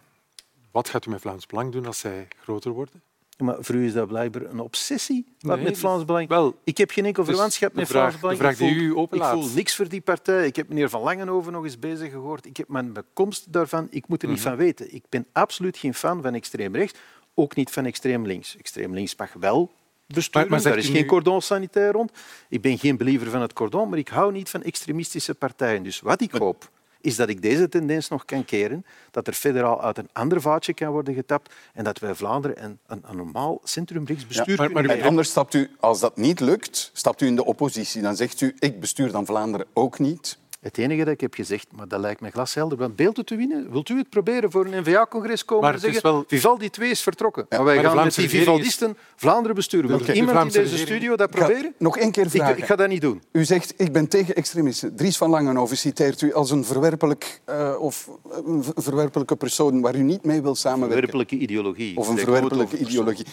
[0.71, 3.03] Wat gaat u met Vlaams Belang doen als zij groter worden?
[3.37, 6.29] Maar voor u is dat blijkbaar een obsessie Nee, met Vlaams Belang.
[6.29, 8.51] wel, ik heb geen enkel dus verwantschap met vraag- Vlaams Belang.
[8.53, 9.37] Ik voel- die u openlaat.
[9.37, 10.47] Ik voel niks voor die partij.
[10.47, 12.47] Ik heb meneer Van Langenhoven nog eens bezig gehoord.
[12.47, 13.87] Ik heb mijn bekomst daarvan.
[13.91, 14.49] Ik moet er niet Mhm.
[14.49, 14.95] van weten.
[14.95, 16.99] Ik ben absoluut geen fan van extreem rechts,
[17.35, 18.57] ook niet van extreem links.
[18.57, 19.71] Extreem links mag wel
[20.07, 20.49] besturen.
[20.49, 22.11] Maar- maar Daar is geen nu- cordon sanitair rond.
[22.49, 25.83] Ik ben geen believer van het cordon, maar ik hou niet van extremistische partijen.
[25.83, 26.71] Dus wat ik hoop,
[27.07, 30.75] is dat ik deze tendens nog kan keren, dat er federaal uit een ander vaatje
[30.75, 35.03] kan worden getapt en dat wij Vlaanderen een, een, een normaal centrumrechts bestuur maar- maar
[35.03, 38.03] anders stapt u, als dat niet lukt, stapt u in de oppositie.
[38.03, 40.39] Dan zegt u, ik bestuur dan Vlaanderen ook niet.
[40.67, 43.37] Het enige dat ik heb gezegd, maar dat lijkt me glashelder, want beeld het u
[43.37, 43.71] winnen.
[43.71, 46.71] Wilt u het proberen voor een N-VA-congres komen Maar en het is zeggen wel- Vivaldi
[46.71, 47.47] 2 is vertrokken.
[47.51, 49.89] maar wij maar gaan met die is- Vivaldisten Vlaanderen besturen.
[49.89, 51.75] Wil iemand De in deze regering- studio dat proberen?
[51.79, 52.59] nog één keer vragen.
[52.59, 53.23] ik ga dat niet doen.
[53.33, 54.97] U zegt, ik ben tegen extremisten.
[54.97, 58.11] Dries van Langenhoven citeert u als een verwerpelijk, eh, of
[58.47, 60.93] een verwerpelijke persoon waar u niet mee wil samenwerken.
[60.99, 61.97] Verwerpelijke ideologie.
[61.97, 63.27] Of een verwerpelijke ideologie.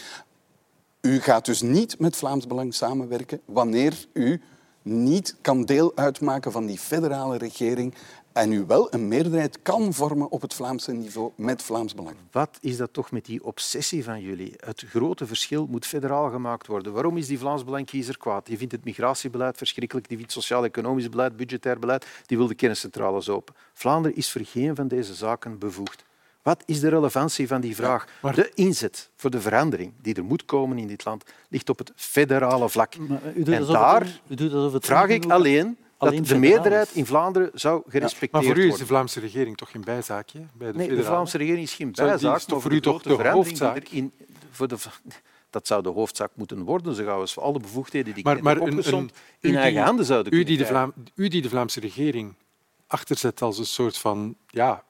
[1.02, 4.42] U gaat dus niet met Vlaams Belang samenwerken wanneer u
[4.84, 7.94] niet kan deel uitmaken van die federale regering
[8.34, 12.16] en u wel een meerderheid kan vormen op het Vlaamse niveau met Vlaams Belang.
[12.32, 14.54] Wat is dat toch met die obsessie van jullie?
[14.58, 16.94] Het grote verschil moet federaal gemaakt worden.
[16.94, 18.46] Waarom is die Vlaams Belangkiezer kwaad?
[18.46, 23.30] Die vindt het migratiebeleid verschrikkelijk, die vindt sociaal-economisch beleid, budgetair beleid, die wil de kerncentrales
[23.30, 23.56] open.
[23.74, 26.04] Vlaanderen is voor geen van deze zaken bevoegd.
[26.44, 28.06] Wat is de relevantie van die vraag?
[28.22, 31.78] maar- De inzet voor de verandering die er moet komen in dit land ligt op
[31.78, 32.98] het federale vlak.
[32.98, 36.38] Maar u doet en daar on- u doet alsof het vraag ik alleen dat de
[36.38, 36.94] meerderheid is.
[36.96, 38.88] in Vlaanderen zou gerespecteerd Maar voor u is de worden.
[38.88, 40.40] Vlaamse regering toch geen bijzaakje?
[40.40, 41.04] Bij de Nee, de federale?
[41.06, 43.88] Vlaamse regering is geen is bijzaak, maar voor de u toch de die hoofdzaak?
[43.90, 44.12] in-
[44.52, 44.76] voor de,
[45.50, 46.96] dat zou de hoofdzaak moeten worden.
[46.96, 50.48] Ze gaan alle bevoegdheden die Maar, ik maar een- in eigen handen zouden u kunnen
[50.48, 50.94] die, de krijgen.
[50.94, 52.34] Vlaam, u die de Vlaamse regering
[52.88, 54.84] achterzet als een soort van ja,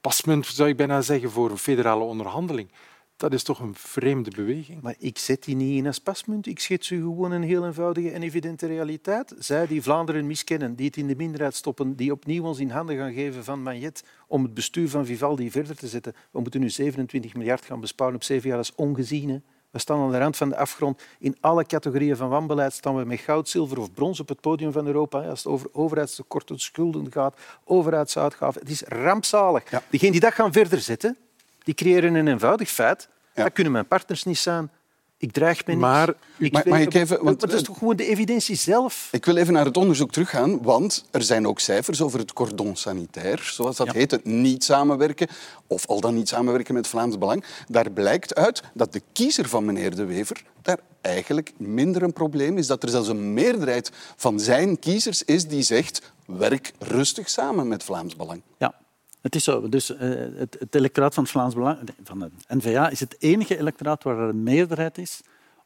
[0.00, 2.70] pasmunt, zou ik bijna zeggen, voor een federale onderhandeling.
[3.16, 4.82] Dat is toch een vreemde beweging.
[4.82, 6.46] Maar ik zet die niet in als pasmunt.
[6.46, 9.34] Ik schets u gewoon een heel eenvoudige en evidente realiteit.
[9.38, 12.96] Zij die Vlaanderen miskennen, die het in de minderheid stoppen, die opnieuw ons in handen
[12.96, 16.14] gaan geven van Magnet om het bestuur van Vivaldi verder te zetten.
[16.30, 18.56] We moeten nu 27 miljard gaan besparen op zeven jaar.
[18.56, 19.44] Dat is ongezien.
[19.78, 21.02] We staan aan de rand van de afgrond.
[21.18, 24.72] In alle categorieën van wanbeleid staan we met goud, zilver of brons op het podium
[24.72, 25.20] van Europa.
[25.20, 28.60] Als het over overheidstekorten, schulden gaat, overheidsuitgaven.
[28.60, 29.70] Het is rampzalig.
[29.70, 29.82] Ja.
[29.90, 31.16] Degenen die dat gaan verder zetten,
[31.58, 33.08] die creëren een eenvoudig feit.
[33.34, 33.42] Ja.
[33.42, 34.70] Dat kunnen mijn partners niet zijn.
[35.20, 35.80] Ik dreig me niet.
[35.80, 39.08] Maar, ik maar, maar ik even, want, dat is toch gewoon de evidentie zelf?
[39.12, 42.76] Ik wil even naar het onderzoek teruggaan, want er zijn ook cijfers over het cordon
[42.76, 45.28] sanitair, zoals dat heet, het niet samenwerken,
[45.66, 47.44] of al dan niet samenwerken met Vlaams Belang.
[47.68, 52.58] Daar blijkt uit dat de kiezer van meneer De Wever daar eigenlijk minder een probleem
[52.58, 52.66] is.
[52.66, 57.82] Dat er zelfs een meerderheid van zijn kiezers is die zegt werk rustig samen met
[57.82, 58.42] Vlaams Belang.
[58.58, 58.74] Ja,
[59.20, 59.68] het is zo.
[59.68, 59.98] Dus, uh,
[60.36, 64.18] het, het, electoraat van het Vlaams Belang, van de NVA, is het enige electoraat waar
[64.18, 65.20] er een meerderheid is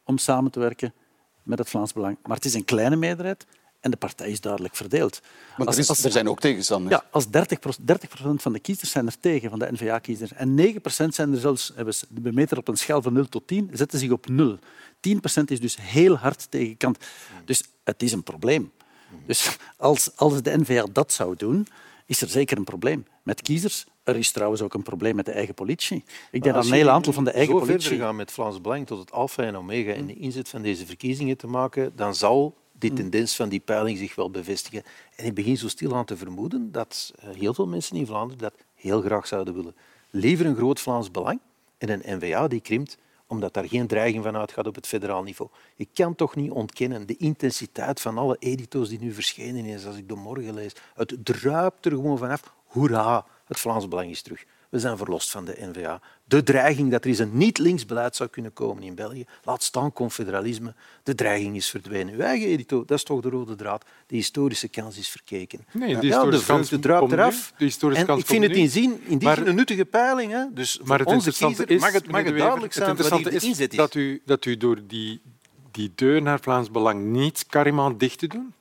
[0.04, 0.92] om samen te werken
[1.42, 2.16] met het Vlaams Belang.
[2.22, 3.46] Maar het is een kleine meerderheid
[3.80, 5.20] en de partij is duidelijk verdeeld.
[5.56, 6.94] Maar als, er, is, als, er, zijn ook tegenstanders.
[6.94, 10.32] Ja, als 30, 30 van de kiezers zijn er tegen, van de N-VA-kiezers.
[10.32, 11.72] En 9% zijn er zelfs,
[12.22, 14.58] we meten op een schaal van 0 tot 10, zetten zich op 0.
[14.58, 14.58] 10%
[15.44, 16.98] is dus heel hard tegen kant.
[17.44, 18.72] Dus het is een probleem.
[19.26, 21.66] Dus als, als de N-VA dat zou doen,
[22.06, 23.86] is er zeker een probleem met kiezers.
[24.02, 26.04] Er is trouwens ook een probleem met de eigen politie.
[26.30, 27.88] Ik denk dat een heel aantal van de eigen zo politie...
[27.88, 30.86] verder gaan met Vlaams Belang tot het alfa en omega in de inzet van deze
[30.86, 32.96] verkiezingen te maken, dan zal die mm.
[32.96, 34.82] tendens van die peiling zich wel bevestigen.
[35.16, 38.54] En ik begin zo stilaan te vermoeden dat eh, heel veel mensen in Vlaanderen dat
[38.74, 39.74] heel graag zouden willen.
[40.10, 41.40] Liever een groot Vlaams Belang
[41.78, 42.98] en een NVA die krimpt
[43.32, 45.50] omdat daar geen dreiging van uitgaat op het federaal niveau.
[45.76, 49.96] Ik kan toch niet ontkennen de intensiteit van alle edito's die nu verschenen is als
[49.96, 50.72] ik de morgen lees.
[50.94, 52.54] Het druipt er gewoon vanaf.
[52.72, 54.44] Hoera, het Vlaams Belang is terug.
[54.68, 56.00] We zijn verlost van de NVA.
[56.24, 59.92] De dreiging dat er eens een niet-links beleid zou kunnen komen in België, laat staan
[59.92, 62.14] confederalisme, de dreiging is verdwenen.
[62.14, 63.84] Uw eigen edito, dat is toch de rode draad.
[64.06, 65.66] De historische kans is verkeken.
[65.72, 67.52] Nee, de ja, de druipt eraf.
[67.58, 70.32] De historische en ik vind het in, zin, in die zin een nuttige peiling.
[70.32, 70.44] Hè.
[70.50, 73.76] Dus maar het onze kiezer is, mag het, mag het duidelijk zijn het inzet is.
[73.76, 75.20] Dat u, dat u door die,
[75.70, 78.54] die deur naar Vlaams Belang niet carrément dicht te doen,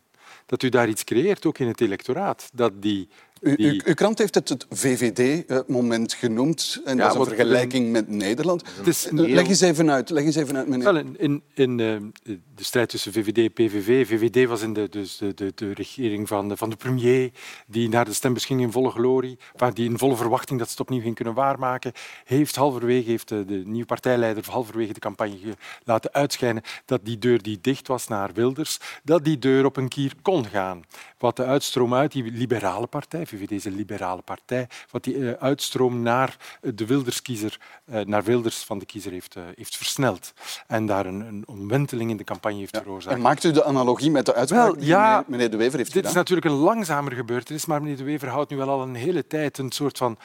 [0.46, 2.50] dat u daar iets creëert, ook in het electoraat.
[2.54, 3.10] Dat die
[3.42, 6.82] uw, krant heeft het het VVD-moment genoemd.
[6.86, 8.64] En dat is een vergelijking met Nederland.
[8.86, 10.94] Is leg, eens even uit, leg eens even uit, meneer.
[10.94, 14.08] Wel, in, in uh, de strijd tussen VVD en PVV.
[14.08, 17.32] VVD was in de, dus de, de, de regering van de, van de premier,
[17.68, 19.38] die naar de stembus ging in volle glorie,
[19.74, 21.92] die in volle verwachting dat ze het opnieuw ging kunnen waarmaken,
[22.24, 27.60] heeft halverwege, heeft de, nieuwe partijleider halverwege de campagne laten uitschijnen dat die deur die
[27.62, 30.84] dicht was naar Wilders, dat die deur op een kier kon gaan.
[31.18, 35.32] Wat de uitstroom uit die liberale partij, VVD is een liberale partij, wat die uh,
[35.32, 40.34] uitstroom naar de Wilderskiezer, uh, naar Wilders van de kiezer heeft, uh, heeft versneld.
[40.68, 43.16] En daar een, een omwenteling in de campagne heeft veroorzaakt.
[43.16, 46.06] En maakt u de analogie met de uitspraak die ja, meneer De Wever heeft dit
[46.06, 46.12] gedaan?
[46.12, 48.96] Dit is natuurlijk een langzamer gebeurtenis, maar meneer De Wever houdt nu wel al een
[48.96, 50.18] hele tijd een soort van...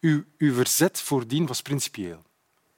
[0.00, 2.22] uw, uw verzet voordien was principieel.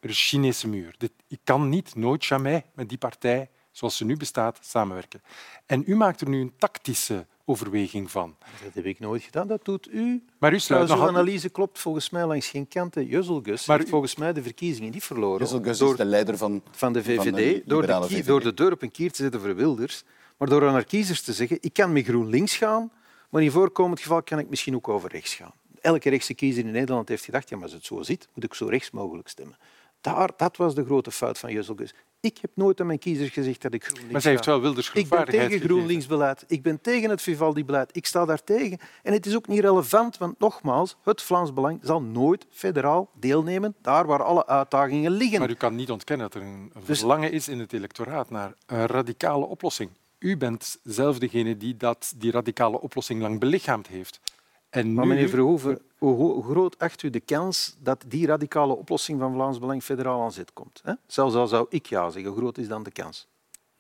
[0.00, 0.94] Er is Chinese muur.
[0.98, 5.22] Dit, ik kan niet, nooit, jamais met die partij zoals ze nu bestaat, samenwerken.
[5.66, 8.36] En u maakt er nu een tactische overweging van.
[8.64, 10.24] Dat heb ik nooit gedaan, dat doet u.
[10.38, 13.06] Maar u sluit nog analyse klopt volgens mij langs geen kanten.
[13.06, 15.48] Juzzelgus maar heeft volgens mij de verkiezingen niet verloren.
[15.48, 18.26] Door, is de leider van, van de VVD, van de door, de VVD.
[18.26, 20.04] door de deur op een kier te zetten voor Wilders,
[20.36, 22.92] maar door aan haar kiezers te zeggen ik kan met GroenLinks gaan,
[23.30, 25.52] maar in voorkomend geval kan ik misschien ook over rechts gaan.
[25.80, 28.54] Elke rechtse kiezer in Nederland heeft gedacht, ja, maar als het zo zit, moet ik
[28.54, 29.56] zo rechts mogelijk stemmen.
[30.00, 31.94] Daar, dat was de grote fout van Juzzelgus.
[32.22, 34.90] Ik heb nooit aan mijn kiezers gezegd dat ik GroenLinks Maar zij heeft wel Wilders
[34.92, 36.44] Ik ben tegen GroenLinks-beleid.
[36.46, 37.96] Ik ben tegen het Vivaldi-beleid.
[37.96, 38.78] Ik sta daar tegen.
[39.02, 43.74] En het is ook niet relevant, want nogmaals, het Vlaams Belang zal nooit federaal deelnemen,
[43.80, 45.38] daar waar alle uitdagingen liggen.
[45.38, 48.54] Maar u kan niet ontkennen dat er een dus- verlangen is in het electoraat naar
[48.66, 49.90] een radicale oplossing.
[50.18, 54.20] U bent zelf degene die dat, die radicale oplossing lang belichaamd heeft.
[54.72, 59.32] En maar meneer Verhoeven, hoe groot acht u de kans dat die radicale oplossing van
[59.32, 60.80] Vlaams Belang federaal aan zet komt?
[60.84, 60.92] Hè?
[61.06, 63.28] Zelfs al zou ik ja zeggen, hoe groot is dan de kans?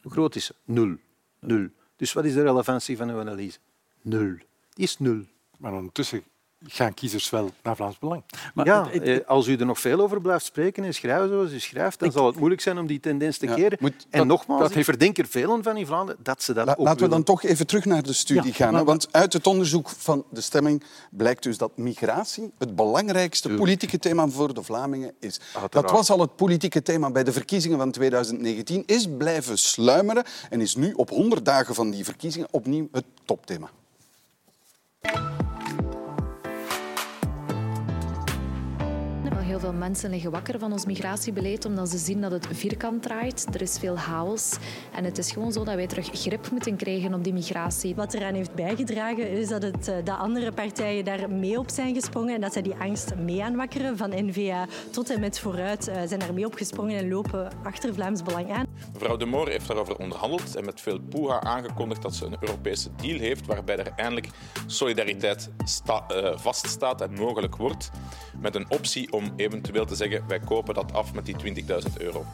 [0.02, 0.54] Hoe groot is ze?
[0.64, 0.96] Nul.
[1.38, 1.68] Nul.
[1.96, 3.58] Dus wat is de relevantie van uw analyse?
[4.02, 4.36] Nul.
[4.72, 5.24] Die is nul.
[5.58, 6.22] Maar ondertussen
[6.66, 8.22] gaan kiezers wel naar Vlaams Belang.
[8.54, 11.60] Maar ja, eh, als u er nog veel over blijft spreken en schrijven zoals u
[11.60, 13.78] schrijft, dan zal het moeilijk zijn om die tendens te keren.
[14.10, 16.86] en nogmaals, dat ik verdenk er velen van in Vlaanderen dat ze dat La, ook
[16.86, 18.84] Laten we dan toch even terug naar de studie gaan.
[18.84, 24.28] Want uit het onderzoek van de stemming blijkt dus dat migratie het belangrijkste politieke thema
[24.28, 25.40] voor de Vlamingen is.
[25.70, 30.60] Dat was al het politieke thema bij de verkiezingen van 2019, is blijven sluimeren en
[30.60, 33.70] is nu op 100 dagen van die verkiezingen opnieuw het topthema.
[39.62, 43.46] Veel mensen liggen wakker van ons migratiebeleid omdat ze zien dat het vierkant draait.
[43.54, 44.56] Er is veel chaos.
[44.94, 47.94] En het is gewoon zo dat wij terug grip moeten krijgen op die migratie.
[47.94, 51.94] Wat eraan heeft bijgedragen is dat, het, eh, dat andere partijen daar mee op zijn
[51.94, 53.96] gesprongen en dat zij die angst mee aanwakkeren.
[53.96, 58.22] Van N-VA tot en met vooruit uh, zijn daar mee opgesprongen en lopen achter Vlaams
[58.22, 58.66] Belang aan.
[58.92, 62.94] Mevrouw De Moor heeft daarover onderhandeld en met veel poeha aangekondigd dat ze een Europese
[62.94, 64.28] deal heeft waarbij er eindelijk
[64.66, 65.50] solidariteit
[65.88, 67.90] uh, vaststaat en mogelijk wordt.
[68.40, 72.24] Met een optie om eventueel te zeggen wij kopen dat af met die 20.000 euro.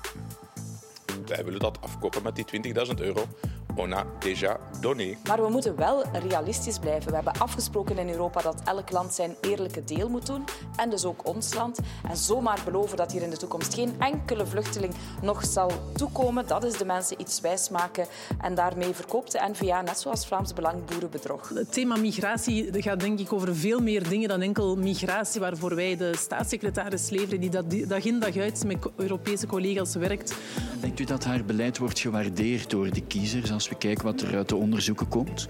[1.26, 3.26] Wij willen dat afkopen met die 20.000 euro
[3.74, 5.16] on a déjà donné.
[5.26, 7.08] Maar we moeten wel realistisch blijven.
[7.08, 10.44] We hebben afgesproken in Europa dat elk land zijn eerlijke deel moet doen.
[10.76, 11.78] En dus ook ons land.
[12.08, 16.64] En zomaar beloven dat hier in de toekomst geen enkele vluchteling nog zal toekomen, dat
[16.64, 18.06] is de mensen iets wijsmaken.
[18.40, 21.48] En daarmee verkoopt de N-VA, net zoals Vlaams Belang, boerenbedrog.
[21.48, 25.96] Het thema migratie gaat denk ik over veel meer dingen dan enkel migratie, waarvoor wij
[25.96, 30.34] de staatssecretaris leveren, die dat dag in dag uit met Europese collega's werkt.
[30.80, 34.36] Denkt u dat haar beleid wordt gewaardeerd door de kiezers als we kijken wat er
[34.36, 35.48] uit de onderzoeken komt?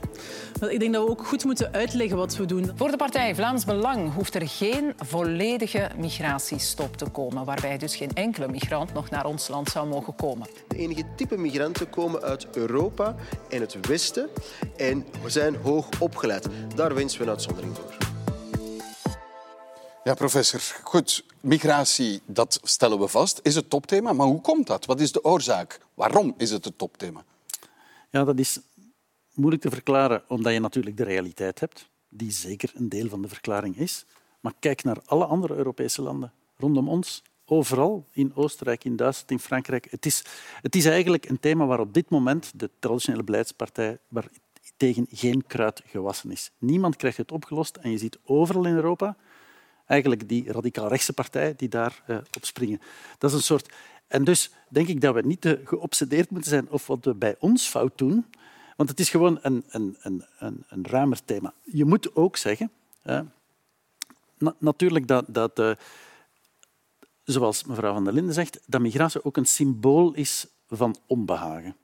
[0.68, 2.70] Ik denk dat we ook goed moeten uitleggen wat we doen.
[2.74, 8.14] Voor de partij Vlaams Belang hoeft er geen volledige migratiestop te komen, waarbij dus geen
[8.14, 10.48] enkele migrant nog naar ons land zou mogen komen.
[10.68, 13.14] De enige type migranten komen uit Europa
[13.48, 14.28] en het Westen
[14.76, 16.48] en we zijn hoog opgeleid.
[16.74, 17.96] Daar wensen we een uitzondering voor.
[20.04, 20.60] Ja, professor.
[20.82, 24.12] Goed, migratie, dat stellen we vast, is het topthema.
[24.12, 24.86] Maar hoe komt dat?
[24.86, 25.80] Wat is de oorzaak?
[25.94, 27.24] Waarom is het het topthema?
[28.10, 28.60] Ja, dat is
[29.34, 33.28] moeilijk te verklaren, omdat je natuurlijk de realiteit hebt, die zeker een deel van de
[33.28, 34.04] verklaring is.
[34.40, 37.22] Maar kijk naar alle andere Europese landen rondom ons.
[37.44, 39.90] Overal, in Oostenrijk, in Duitsland, in Frankrijk.
[39.90, 40.24] Het is,
[40.62, 44.28] het is eigenlijk een thema waar op dit moment de traditionele beleidspartij waar
[44.76, 46.50] tegen geen kruid gewassen is.
[46.58, 49.16] Niemand krijgt het opgelost en je ziet overal in Europa
[49.86, 52.80] eigenlijk die radicaal-rechtse partij die daar uh, springen.
[53.18, 53.72] Dat is een soort...
[54.08, 57.36] En dus denk ik dat we niet te geobsedeerd moeten zijn of wat we bij
[57.38, 58.26] ons fout doen,
[58.76, 61.52] want het is gewoon een, een, een, een, een ruimer thema.
[61.62, 62.70] Je moet ook zeggen,
[63.02, 65.70] na, natuurlijk dat, dat uh,
[67.24, 71.76] zoals mevrouw van der Linden zegt, dat migratie ook een symbool is van onbehagen.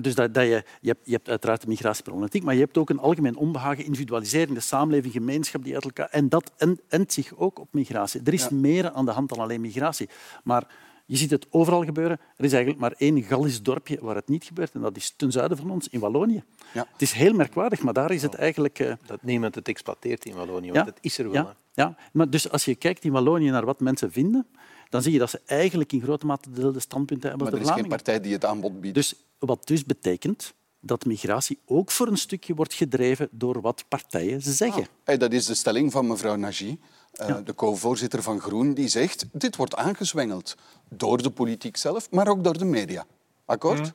[0.00, 2.90] Dus dat, dat je, je, hebt, je hebt uiteraard de migratieproblematiek, maar je hebt ook
[2.90, 6.08] een algemeen onbehagen, individualisering, de samenleving, gemeenschap die uit elkaar...
[6.08, 6.52] En dat
[6.88, 8.20] endt zich ook op migratie.
[8.24, 10.08] Er is meer aan de hand dan alleen migratie.
[10.44, 10.66] Maar
[11.06, 12.20] je ziet het overal gebeuren.
[12.36, 15.32] Er is eigenlijk maar één Gallisch dorpje waar het niet gebeurt, en dat is ten
[15.32, 16.42] zuiden van ons, in Wallonië.
[16.74, 16.86] Ja.
[16.92, 18.78] Het is heel merkwaardig, maar daar is het eigenlijk...
[18.78, 18.92] Uh...
[19.06, 20.92] Dat niemand het exploiteert in Wallonië, want ja.
[20.92, 21.42] het is er wel.
[21.42, 21.56] Ja.
[21.74, 21.96] ja.
[22.12, 24.46] Maar dus als je kijkt in Wallonië naar wat mensen vinden,
[24.88, 27.88] dan zie je dat ze eigenlijk in grote mate dezelfde standpunten hebben als de Vlamingen.
[27.88, 28.94] Maar er is geen partij die het aanbod biedt.
[28.94, 34.40] Dus, wat dus betekent dat migratie ook voor een stukje wordt gedreven door wat partijen
[34.42, 34.86] zeggen.
[35.04, 36.76] Ah, dat is de stelling van mevrouw Nagy,
[37.20, 40.54] uh, de co-voorzitter van Groen, die zegt dit wordt aangezwengeld
[40.88, 43.06] door de politiek zelf, maar ook door de media.
[43.44, 43.92] Akkoord?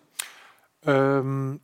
[0.85, 1.61] Um,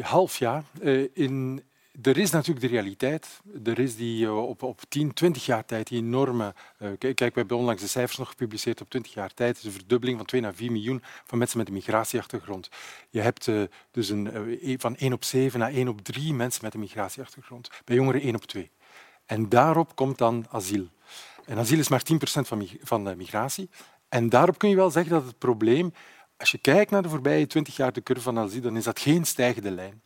[0.00, 0.62] half ja.
[0.82, 1.62] Uh, in,
[2.02, 3.40] er is natuurlijk de realiteit.
[3.64, 6.54] Er is die uh, op, op 10, 20 jaar tijd die enorme...
[6.78, 9.56] Uh, kijk, we hebben onlangs de cijfers nog gepubliceerd op 20 jaar tijd.
[9.56, 12.68] Is een verdubbeling van 2 naar 4 miljoen van mensen met een migratieachtergrond.
[13.10, 16.74] Je hebt uh, dus een, van 1 op 7 naar 1 op 3 mensen met
[16.74, 17.70] een migratieachtergrond.
[17.84, 18.70] Bij jongeren 1 op 2.
[19.26, 20.88] En daarop komt dan asiel.
[21.44, 23.70] En asiel is maar 10 van, van de migratie.
[24.08, 25.92] En daarop kun je wel zeggen dat het probleem...
[26.38, 29.00] Als je kijkt naar de voorbije 20 jaar de curve van asiel, dan is dat
[29.00, 30.02] geen stijgende lijn.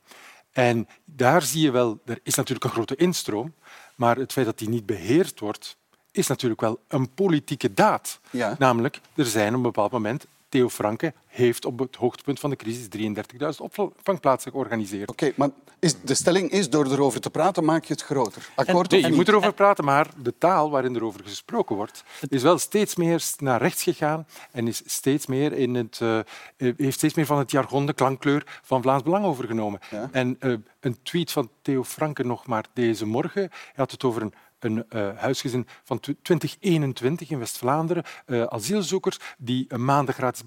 [0.53, 3.55] En daar zie je wel, er is natuurlijk een grote instroom,
[3.95, 5.77] maar het feit dat die niet beheerd wordt,
[6.11, 8.21] is natuurlijk wel een politieke daad.
[8.31, 8.57] Ja.
[8.59, 12.57] Namelijk, er zijn op een bepaald moment Theo Franke heeft op het hoogtepunt van de
[12.57, 15.11] crisis 33.000 opvangplaatsen georganiseerd.
[15.11, 18.49] Oké, maar is, de stelling is, door erover te praten maak je het groter.
[18.55, 22.59] Akkoord nee, je moet erover praten, maar de taal waarin erover gesproken wordt, is wel
[22.59, 26.19] steeds meer naar rechts gegaan en is steeds meer in het, uh,
[26.57, 29.81] heeft steeds meer van het jargon, de klankkleur van Vlaams Belang overgenomen.
[30.13, 34.23] En uh, een tweet van Theo Franke nog maar deze morgen, hij had het over
[34.23, 40.43] een een uh, huisgezin van 2021 in West-Vlaanderen, uh, asielzoekers, die een maand gratis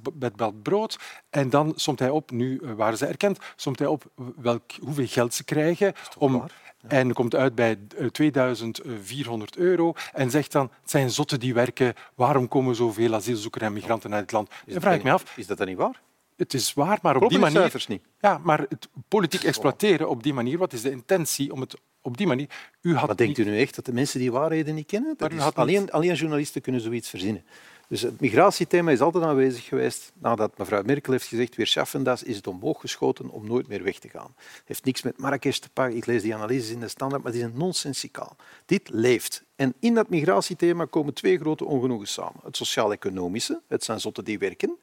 [0.64, 1.00] brood.
[1.30, 4.04] En dan somt hij op, nu uh, waren ze erkend, somt hij op
[4.36, 5.94] welk, hoeveel geld ze krijgen.
[6.18, 6.46] Om,
[6.88, 7.80] En komt uit bij
[8.12, 13.74] 2400 euro en zegt dan, het zijn zotten die werken, waarom komen zoveel asielzoekers en
[13.74, 14.50] migranten naar het land?
[14.66, 15.38] Dan vraag ik me af.
[15.38, 16.02] Is dat dan niet waar?
[16.36, 17.84] Het is waar, maar op die manier...
[17.88, 18.02] Niet.
[18.20, 22.18] Ja, maar het politiek exploiteren op die manier, wat is de intentie om het op
[22.18, 22.48] die manier...
[22.82, 25.14] U had maar denkt u nu echt dat de mensen die waarheden niet kennen?
[25.18, 27.44] Dat alleen, alleen journalisten kunnen zoiets verzinnen.
[27.88, 30.12] Dus het migratiethema is altijd aanwezig geweest.
[30.14, 33.84] Nadat mevrouw Merkel heeft gezegd, weer schaffen dat, is het omhoog geschoten om nooit meer
[33.84, 34.34] weg te gaan.
[34.36, 35.98] Het heeft niks met Marrakesh te maken.
[35.98, 38.36] Ik lees die analyses in de standaard, maar die zijn nonsensicaal.
[38.66, 39.44] Dit leeft.
[39.56, 42.40] En in dat migratiethema komen twee grote ongenoegen samen.
[42.44, 44.78] Het sociaal-economische, het zijn zotten die werken.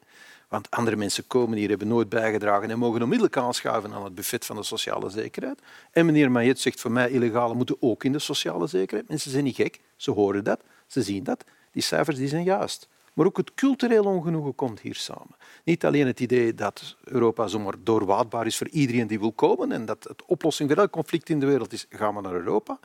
[0.51, 4.45] Want andere mensen komen hier, hebben nooit bijgedragen en mogen onmiddellijk aanschuiven aan het buffet
[4.45, 5.61] van de sociale zekerheid.
[5.91, 9.09] En meneer Mayet zegt voor mij, illegalen moeten ook in de sociale zekerheid.
[9.09, 11.43] Mensen zijn niet gek, ze horen dat, ze zien dat.
[11.71, 12.87] Die cijfers die zijn juist.
[13.13, 15.35] Maar ook het cultureel ongenoegen komt hier samen.
[15.63, 19.85] Niet alleen het idee dat Europa zomaar doorwaadbaar is voor iedereen die wil komen en
[19.85, 22.79] dat de oplossing voor elk conflict in de wereld is, gaan we naar Europa.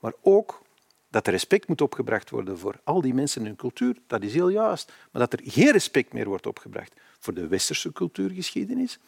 [0.00, 0.62] Maar ook
[1.10, 4.32] dat er respect moet opgebracht worden voor al die mensen en hun cultuur, dat is
[4.34, 4.92] heel juist.
[5.10, 8.98] Maar dat er geen respect meer wordt opgebracht voor de westerse cultuurgeschiedenis,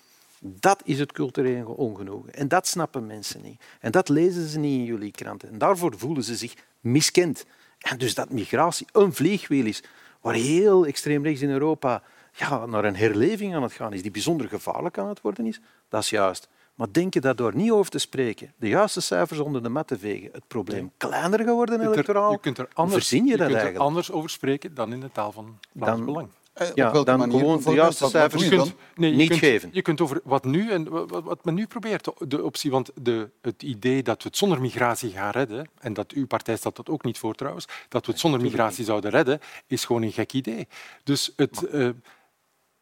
[0.40, 2.35] dat is het culturele ongenoegen.
[2.35, 3.61] En dat snappen mensen niet.
[3.81, 5.48] En dat lezen ze niet in jullie kranten.
[5.48, 7.44] En daarvoor voelen ze zich miskend.
[7.79, 9.83] En dus dat migratie een vliegwiel is
[10.20, 14.11] waar heel extreem rechts in Europa ja, naar een herleving aan het gaan is, die
[14.11, 16.48] bijzonder gevaarlijk aan het worden is, dat is juist.
[16.74, 19.87] Maar denk je daar door niet over te spreken, de juiste cijfers onder de mat
[19.87, 23.46] te vegen, het probleem kleiner geworden electoraal, je kunt er anders, verzin je, je dat
[23.48, 26.29] kunt er anders over spreken dan in de taal van Vlaams Dan- Belang.
[26.55, 27.38] Eh, Ja, op welke dan manier?
[27.38, 28.73] gewoon de juiste cijfers je kunt- dan?
[28.95, 29.69] nee, je niet kunt, geven.
[29.73, 33.31] Je kunt over wat nu en wat, wat men nu probeert, de optie, want de,
[33.43, 36.88] het idee dat we het zonder migratie gaan redden, en dat uw partij stelt dat
[36.88, 40.33] ook niet voor trouwens, dat we het zonder migratie zouden redden, is gewoon een gek
[40.33, 40.69] idee.
[41.05, 41.88] Dus het, eh,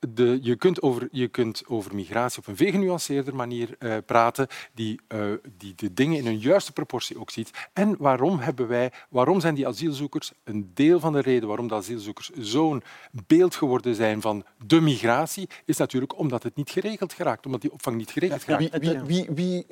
[0.08, 4.46] de, je, kunt over, je kunt over migratie op een veel genuanceerder manier eh, praten,
[4.74, 5.24] die, eh,
[5.58, 7.50] die de dingen in hun juiste proportie ook ziet.
[7.72, 11.74] En waarom, hebben wij, waarom zijn die asielzoekers een deel van de reden waarom de
[11.74, 12.82] asielzoekers zo'n
[13.26, 17.72] beeld geworden zijn van de migratie, is natuurlijk omdat het niet geregeld geraakt, omdat die
[17.72, 18.78] opvang niet geregeld geraakt.
[18.78, 19.66] wie, wie, wie,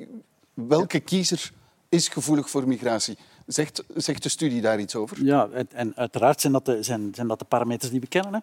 [0.53, 1.51] welke kiezer
[1.89, 3.17] is gevoelig voor migratie?
[3.45, 5.23] Zegt, zegt de studie daar iets over?
[5.23, 8.33] Ja, en- en uiteraard zijn dat de, zijn, zijn dat de parameters die we kennen.
[8.33, 8.39] Hè.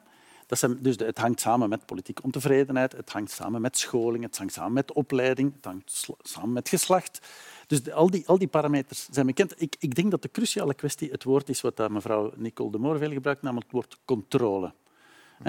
[0.49, 4.53] Dat dus het hangt samen met politieke ontevredenheid, het hangt samen met scholing, het hangt
[4.53, 7.27] samen met opleiding, het hangt samen met geslacht.
[7.67, 9.61] Dus al, die, al die parameters zijn bekend.
[9.61, 12.99] Ik, ik denk dat de cruciale kwestie het woord is wat mevrouw Nicole de Moor
[12.99, 14.73] veel gebruikt, namelijk het woord controle.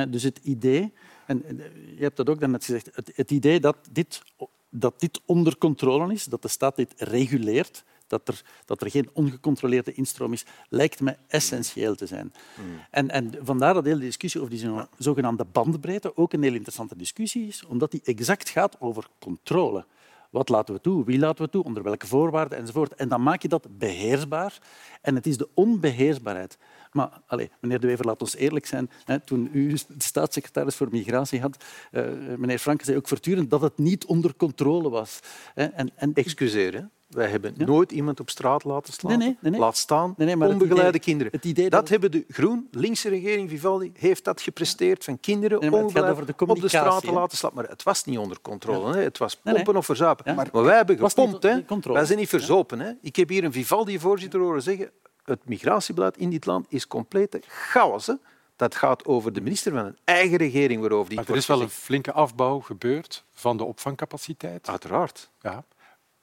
[0.09, 0.93] Dus het idee,
[1.25, 1.43] en,
[1.95, 4.21] je hebt dat ook daarnet gezegd, het, het idee dat dit,
[4.69, 9.09] dat dit onder controle is, dat de staat dit reguleert, dat er, dat er geen
[9.13, 12.33] ongecontroleerde instroom is, lijkt me essentieel te zijn.
[12.91, 16.53] En, en vandaar dat de hele discussie over die zo- zogenaamde bandbreedte ook een heel
[16.53, 19.85] interessante discussie is, omdat die exact gaat over controle.
[20.29, 21.05] Wat laten we toe?
[21.05, 21.63] Wie laten we toe?
[21.63, 22.57] Onder welke voorwaarden?
[22.57, 22.95] Enzovoort.
[22.95, 24.57] En dan maak je dat beheersbaar.
[25.01, 26.57] En het is de onbeheersbaarheid.
[26.91, 28.89] Maar allez, meneer De Wever, laat ons eerlijk zijn.
[29.05, 32.03] Hè, toen u de staatssecretaris voor migratie had, eh,
[32.37, 35.19] meneer Franke zei ook voortdurend dat het niet onder controle was.
[35.53, 35.65] Hè.
[35.65, 36.81] En, en Excuseer, hè.
[37.09, 39.17] Wij hebben nooit iemand op straat laten slaan.
[39.17, 39.59] Nee, nee, nee, nee.
[39.61, 41.31] Laat staan Nee, nee, maar het onbegeleide idee- kinderen.
[41.33, 46.27] het idee dat dat- hebben de groen-linkse regering Vivaldi heeft dat gepresteerd van kinderen onbegeleid
[46.27, 47.51] de op de straat te laten slaan.
[47.53, 48.93] Maar het was niet onder controle.
[48.95, 49.01] Hè.
[49.03, 49.53] Het was Nee, nee.
[49.53, 50.25] pompen of verzuipen.
[50.27, 50.33] Ja.
[50.51, 51.43] Maar, wij hebben gepompt.
[51.43, 51.61] Hè.
[51.93, 52.79] Wij zijn niet verzopen.
[52.79, 52.91] Hè.
[53.01, 54.91] Ik heb hier een Vivaldi-voorzitter horen zeggen
[55.23, 58.07] het migratiebeleid in dit land is complete chaos.
[58.07, 58.13] Hè.
[58.55, 61.61] Dat gaat over de minister van een eigen regering waarover die Maar er is wel
[61.61, 64.69] een flinke afbouw gebeurd van de opvangcapaciteit.
[64.69, 65.29] Uiteraard.
[65.41, 65.63] Ja.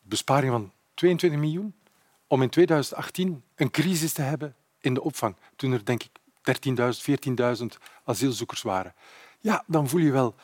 [0.01, 1.74] Besparing van 22 miljoen
[2.26, 5.37] om in 2018 een crisis te hebben in de opvang.
[5.56, 6.11] Toen er denk ik
[6.76, 6.85] 13.000,
[7.59, 7.66] 14.000
[8.04, 8.94] asielzoekers waren.
[9.40, 10.35] Ja, dan voel je wel...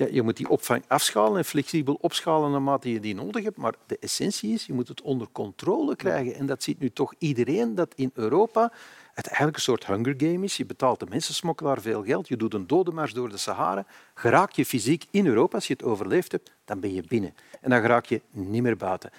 [0.00, 3.56] Ja, je moet die opvang afschalen en flexibel opschalen naarmate je die nodig hebt.
[3.56, 6.34] Maar de essentie is, je moet het onder controle krijgen.
[6.34, 8.72] En dat ziet nu toch iedereen, dat in Europa
[9.14, 10.56] het eigenlijk een soort hunger game is.
[10.56, 13.86] Je betaalt de mensensmokkelaar veel geld, je doet een dodemars door de Sahara.
[14.14, 17.34] Geraak je fysiek in Europa, als je het overleefd hebt, dan ben je binnen.
[17.60, 19.10] En dan geraak je niet meer buiten.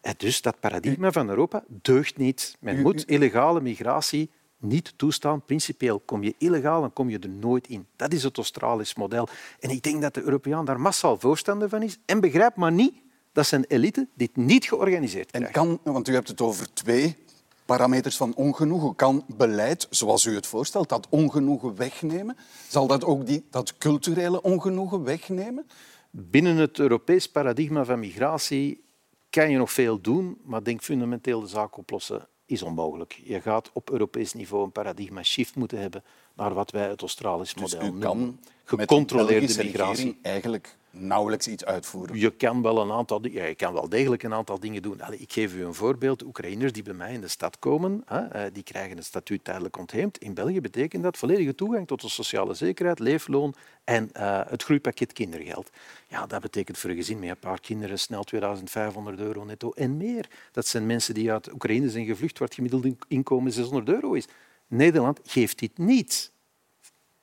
[0.00, 2.56] En dus dat paradigma van Europa deugt niet.
[2.60, 4.30] Men moet illegale migratie
[4.62, 5.44] niet toestaan.
[5.44, 7.86] Principieel kom je illegaal, dan kom je er nooit in.
[7.96, 9.28] Dat is het Australisch model.
[9.60, 11.98] En ik denk dat de Europeaan daar massaal voorstander van is.
[12.06, 12.94] En begrijpt maar niet
[13.32, 15.56] dat zijn elite dit niet georganiseerd En krijgt.
[15.56, 17.16] kan, want u hebt het over twee
[17.64, 18.94] parameters van ongenoegen.
[18.94, 22.36] Kan beleid, zoals u het voorstelt, dat ongenoegen wegnemen?
[22.68, 25.66] Zal dat ook die, dat culturele ongenoegen wegnemen?
[26.10, 28.84] Binnen het Europees paradigma van migratie
[29.30, 33.20] kan je nog veel doen, maar denk fundamenteel de zaak oplossen is onmogelijk.
[33.24, 36.02] Je gaat op Europees niveau een paradigma shift moeten hebben
[36.34, 38.40] naar wat wij het Australisch Dus model noemen.
[38.64, 40.18] Gecontroleerde migratie.
[40.22, 42.18] eigenlijk nauwelijks iets uitvoeren.
[42.18, 45.00] Je kan wel een aantal ja, je kan wel degelijk een aantal dingen doen.
[45.10, 46.22] Ik geef u een voorbeeld.
[46.22, 49.78] Oekraïners die bij mij in de stad komen, hè, eh, die krijgen een statuut tijdelijk
[49.78, 50.18] ontheemd.
[50.18, 55.12] In België betekent dat volledige toegang tot de sociale zekerheid, leefloon en eh, het groeipakket
[55.12, 55.70] kindergeld.
[56.08, 59.96] Ja, dat betekent voor een gezin met een paar kinderen snel 2500 euro netto en
[59.96, 60.28] meer.
[60.52, 64.26] Dat zijn mensen die uit Oekraïne zijn gevlucht, waar het gemiddelde inkomen 600 euro is.
[64.66, 66.32] Nederland geeft dit niet.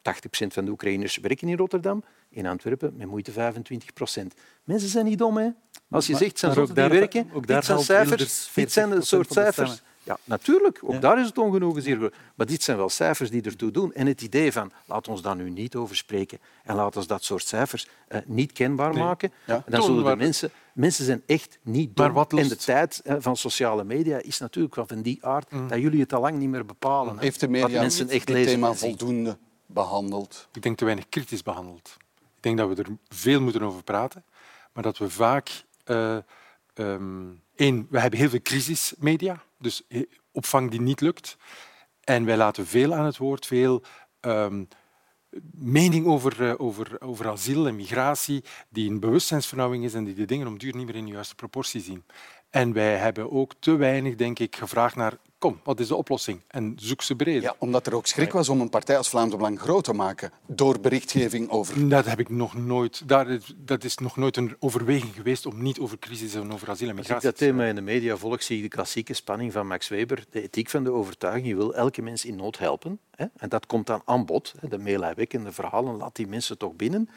[0.02, 2.04] 80% van de Oekraïners werken in Rotterdam.
[2.30, 4.34] In Antwerpen met moeite 25 procent.
[4.64, 5.50] Mensen zijn niet dom, hè?
[5.90, 8.92] Als je Maar- zegt, zijn zotten die daar- werken, ook dit zijn cijfers, dit zijn
[8.92, 9.82] een 40% soort cijfers.
[10.04, 10.80] Ja, natuurlijk.
[10.84, 11.00] Ook Ja.
[11.00, 12.14] daar is het ongenoegen zeer groot.
[12.36, 13.94] Maar dit zijn wel cijfers die ertoe doen.
[13.94, 17.24] En het idee van, laat ons daar nu niet over spreken en laat ons dat
[17.24, 19.04] soort cijfers eh, niet kenbaar Nee.
[19.04, 19.64] maken, Ja.
[19.68, 20.52] dan zullen de mensen...
[20.74, 22.12] Mensen zijn echt niet dom.
[22.14, 25.52] Wat lost- En de tijd eh, van sociale media is natuurlijk wel van die aard
[25.52, 25.68] Mm.
[25.68, 27.16] dat jullie het al lang niet meer bepalen.
[27.16, 27.22] hè.
[27.22, 30.48] Heeft de Wat media mensen echt dit lezen thema voldoende behandeld?
[30.54, 31.98] Ik denk te weinig kritisch behandeld.
[32.40, 34.26] Ik denk dat we er veel moeten over praten,
[34.74, 35.66] maar dat we vaak...
[37.56, 39.82] één, we hebben heel veel crisismedia, dus
[40.32, 41.38] opvang die niet lukt.
[42.04, 43.84] En wij laten veel aan het woord, veel
[44.20, 44.64] ehm,
[45.52, 50.26] mening over, eh, over, over asiel en migratie, die een bewustzijnsvernauwing is en die de
[50.26, 52.04] dingen om duur niet meer in de juiste proportie zien.
[52.50, 56.42] En wij hebben ook te weinig, denk ik, gevraagd naar kom, wat is de oplossing?
[56.48, 57.42] En zoek ze breed.
[57.42, 60.32] Ja, omdat er ook schrik was om een partij als Vlaams Belang groot te maken
[60.48, 61.90] door berichtgeving over...
[61.90, 63.08] Dat heb ik nog nooit.
[63.08, 66.70] Daar is, dat is nog nooit een overweging geweest om niet over crisis en over
[66.70, 69.14] asiel en Als ik migratie dat thema in de media volg, zie ik de klassieke
[69.14, 70.26] spanning van Max Weber.
[70.30, 71.48] De ethiek van de overtuiging.
[71.48, 73.00] Je wil elke mens in nood helpen.
[73.16, 73.26] Hè?
[73.38, 74.54] En dat komt dan aan bod.
[74.60, 74.68] hè.
[74.68, 77.10] De meelijwekkende verhalen, laat die mensen toch binnen.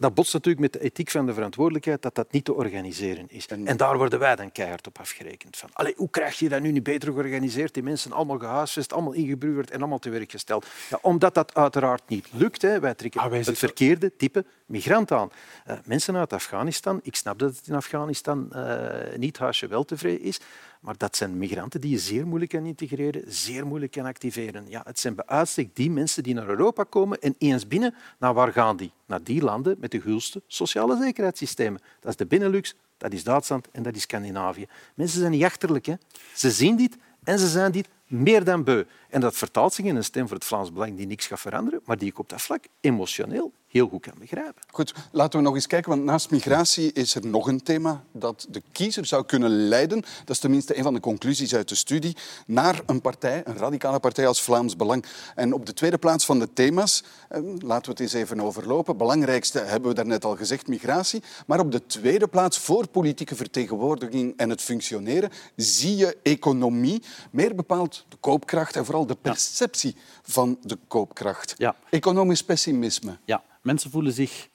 [0.00, 3.46] Dat botst natuurlijk met de ethiek van de verantwoordelijkheid dat dat niet te organiseren is.
[3.46, 5.56] En, daar worden wij dan keihard op afgerekend.
[5.56, 7.74] Van, allee, hoe krijg je dat nu niet beter georganiseerd?
[7.74, 10.66] Die mensen allemaal gehuisvest, allemaal ingeburgerd en allemaal te werk gesteld.
[10.90, 12.62] Ja, omdat dat uiteraard niet lukt.
[12.62, 12.80] Hè.
[12.80, 15.30] Wij trekken Ah, wij het verkeerde type migrant aan.
[15.64, 20.22] Eh, mensen uit Afghanistan, ik snap dat het in Afghanistan eh, niet huisje wel tevreden
[20.22, 20.40] is,
[20.80, 24.64] maar dat zijn migranten die je zeer moeilijk kan integreren, zeer moeilijk kan activeren.
[24.68, 28.34] Ja, het zijn bij uitstek die mensen die naar Europa komen en eens binnen, naar
[28.34, 28.92] waar gaan die?
[29.06, 31.80] Naar die landen met de gulste sociale zekerheidssystemen.
[32.00, 34.66] Dat is de Benelux, dat is Duitsland en dat is Scandinavië.
[34.94, 35.86] Mensen zijn niet achterlijk.
[35.86, 35.94] Hè?
[36.34, 38.84] Ze zien dit en ze zijn dit meer dan beu.
[39.10, 41.80] En dat vertaalt zich in een stem voor het Vlaams Belang die niks gaat veranderen,
[41.84, 44.62] maar die ik op dat vlak emotioneel heel goed kan begrijpen.
[44.70, 48.46] Goed, laten we nog eens kijken, want naast migratie is er nog een thema dat
[48.50, 50.00] de kiezer zou kunnen leiden.
[50.00, 52.16] Dat is tenminste een van de conclusies uit de studie.
[52.46, 55.04] Naar een partij, een radicale partij als Vlaams Belang.
[55.34, 58.96] En op de tweede plaats van de thema's, eh, laten we het eens even overlopen.
[58.96, 61.22] Belangrijkste hebben we daarnet al gezegd, migratie.
[61.46, 67.54] Maar op de tweede plaats voor politieke vertegenwoordiging en het functioneren zie je economie, meer
[67.54, 71.54] bepaald de koopkracht en vooral de perceptie van de koopkracht.
[71.56, 71.76] Ja.
[71.90, 73.18] Economisch pessimisme.
[73.24, 74.48] Ja, mensen voelen zich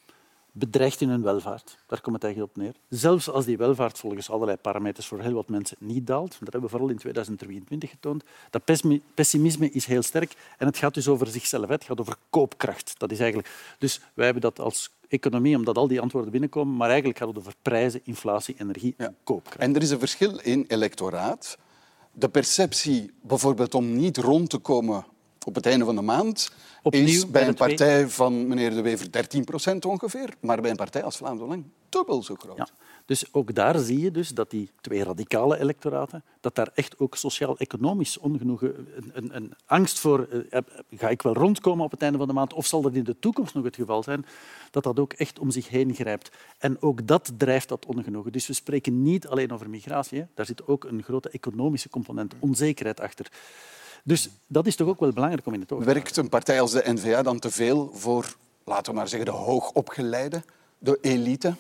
[0.52, 1.78] bedreigd in hun welvaart.
[1.88, 2.74] Daar komt het eigenlijk op neer.
[2.90, 6.62] Zelfs als die welvaart volgens allerlei parameters voor heel wat mensen niet daalt, dat hebben
[6.62, 8.64] we vooral in 2023 getoond, dat
[9.14, 11.68] pessimisme is heel sterk en het gaat dus over zichzelf.
[11.68, 12.94] Het gaat over koopkracht.
[12.98, 13.76] Dat is eigenlijk...
[13.80, 17.38] Dus wij hebben dat als economie, omdat al die antwoorden binnenkomen, maar eigenlijk gaat het
[17.38, 19.60] over prijzen, inflatie, energie en koopkracht.
[19.60, 21.58] En er is een verschil in electoraat.
[22.18, 25.06] De perceptie bijvoorbeeld om niet rond te komen
[25.46, 26.52] op het einde van de maand
[26.84, 30.70] Opnieuw is bij een twee- partij van meneer De Wever 13 procent ongeveer, maar bij
[30.72, 32.58] een partij als Vlaams Belang dubbel zo groot.
[32.58, 32.68] Ja.
[33.06, 37.16] Dus ook daar zie je dus dat die twee radicale electoraten, dat daar echt ook
[37.16, 42.02] sociaal-economisch ongenoegen, een, een, een angst voor, eh, heb- ga ik wel rondkomen op het
[42.02, 44.26] einde van de maand of zal dat in de toekomst nog het geval zijn,
[44.72, 46.30] dat dat ook echt om zich heen grijpt.
[46.58, 48.32] En ook dat drijft dat ongenoegen.
[48.32, 50.26] Dus we spreken niet alleen over migratie, hè.
[50.34, 53.28] daar zit ook een grote economische component, onzekerheid achter.
[54.08, 56.04] Dus dat is toch ook wel belangrijk om in het oog te houden.
[56.04, 59.38] Werkt een partij als de N-VA dan te veel voor, laten we maar zeggen, de
[59.38, 60.44] hoogopgeleide,
[60.78, 61.56] de elite?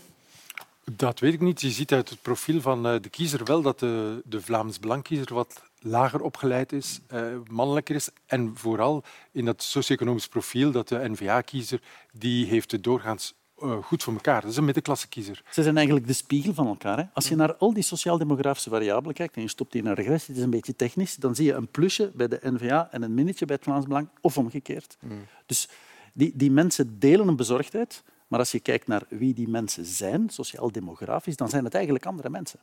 [0.91, 1.61] Dat weet ik niet.
[1.61, 5.33] Je ziet uit het profiel van eh, de kiezer wel dat de, de Vlaams Belangkiezer
[5.33, 8.09] wat lager opgeleid is, eh, mannelijker is.
[8.25, 11.81] En vooral in dat socio-economisch profiel dat de N-VA-kiezer,
[12.11, 13.33] die heeft het doorgaans
[13.81, 14.41] goed voor elkaar.
[14.41, 15.43] Dat is een middenklasse kiezer.
[15.51, 16.97] Ze zijn eigenlijk de spiegel van elkaar.
[16.97, 17.03] Hè.
[17.13, 20.27] Als je naar al die sociaal-demografische variabelen kijkt en je stopt die in een regressie,
[20.27, 23.13] het is een beetje technisch, dan zie je een plusje bij de NVA en een
[23.13, 24.97] minnetje bij het Vlaams Belang, of omgekeerd.
[25.45, 25.69] Dus
[26.13, 30.29] die, die mensen delen een bezorgdheid, maar als je kijkt naar wie die mensen zijn,
[30.29, 32.59] sociaal-demografisch, dan zijn het eigenlijk andere mensen.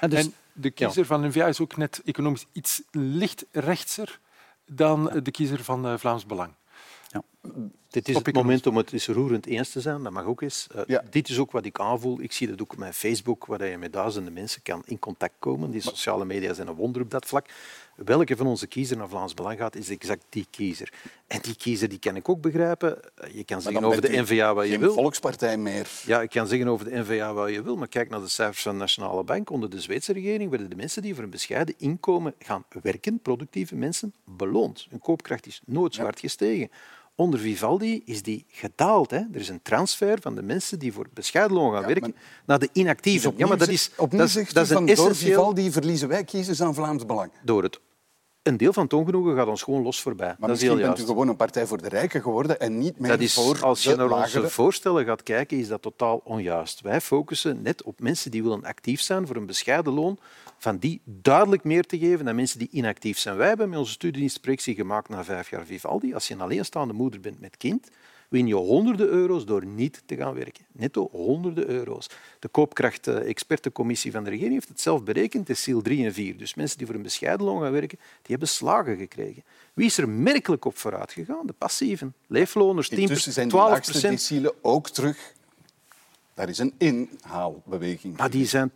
[0.00, 4.20] En dus- en de kiezer van N-VA is ook net economisch iets licht rechtser
[4.66, 6.52] dan eh, de kiezer van eh, Vlaams Belang.
[7.88, 10.66] Dit is het moment om het eens roerend eens te zijn, dat mag ook eens.
[10.86, 12.20] Eh, Dit is ook wat ik aanvoel.
[12.20, 15.34] Ik zie dat ook op mijn Facebook, waar je met duizenden mensen kan in contact
[15.38, 15.70] komen.
[15.70, 17.46] Die sociale media zijn een wonder op dat vlak.
[17.96, 20.92] Welke van onze kiezer naar Vlaams Belang gaat, is exact die kiezer.
[21.26, 23.14] En die kiezer die kan ik ook begrijpen.
[23.14, 24.92] Eh, Je kan zeggen over de NVA wat je geen wil.
[24.92, 25.88] volkspartij meer.
[26.06, 28.62] Ja, ik kan zeggen over de NVA wat je wil, maar kijk naar de cijfers
[28.62, 29.50] van de Nationale Bank.
[29.50, 33.74] Onder de Zweedse regering werden de mensen die voor een bescheiden inkomen gaan werken, productieve
[33.76, 34.86] mensen, beloond.
[34.90, 36.70] Hun koopkracht is nooit zwart gestegen.
[37.20, 39.10] Onder Vivaldi is die gedaald.
[39.10, 39.16] Hè.
[39.16, 42.14] Er is een transfer van de mensen die voor bescheiden loon gaan werken
[42.46, 43.28] naar de Dus inactieven.
[43.28, 45.34] opnieuw ja, maar dat is, opnieuw dat zegt dat is een van door essentieel...
[45.34, 47.30] Vivaldi verliezen wij kiezers aan Vlaams Belang.
[47.44, 47.80] Door het
[48.42, 50.34] een deel van het ongenoegen gaat ons gewoon los voorbij.
[50.38, 51.02] Maar dat is heel bent juist.
[51.02, 53.82] u gewoon een partij voor de rijken geworden en niet meer Dat is, voor als
[53.82, 54.40] je naar lagere.
[54.40, 56.80] onze voorstellen gaat kijken, is dat totaal onjuist.
[56.80, 60.18] Wij focussen net op mensen die willen actief zijn voor een bescheiden loon,
[60.58, 63.36] van die duidelijk meer te geven dan mensen die inactief zijn.
[63.36, 66.14] Wij hebben met onze studieinspectie gemaakt na vijf jaar Vivaldi.
[66.14, 67.88] Als je een alleenstaande moeder bent met kind,
[68.30, 70.64] win je honderden euro's door niet te gaan werken.
[70.72, 72.10] Netto honderden euro's.
[72.38, 76.36] De koopkracht-expertencommissie van de regering heeft het zelf berekend, deciel 3 en 4.
[76.36, 79.42] Dus mensen die voor een bescheiden loon gaan werken, die hebben slagen gekregen.
[79.74, 81.46] Wie is er merkelijk op vooruit gegaan?
[81.46, 82.14] De passieven.
[82.26, 85.34] Leefloners, 10 Intussen zijn die 12 decielen ook terug.
[86.34, 88.16] Daar is een inhaalbeweging.
[88.16, 88.70] Maar die zijn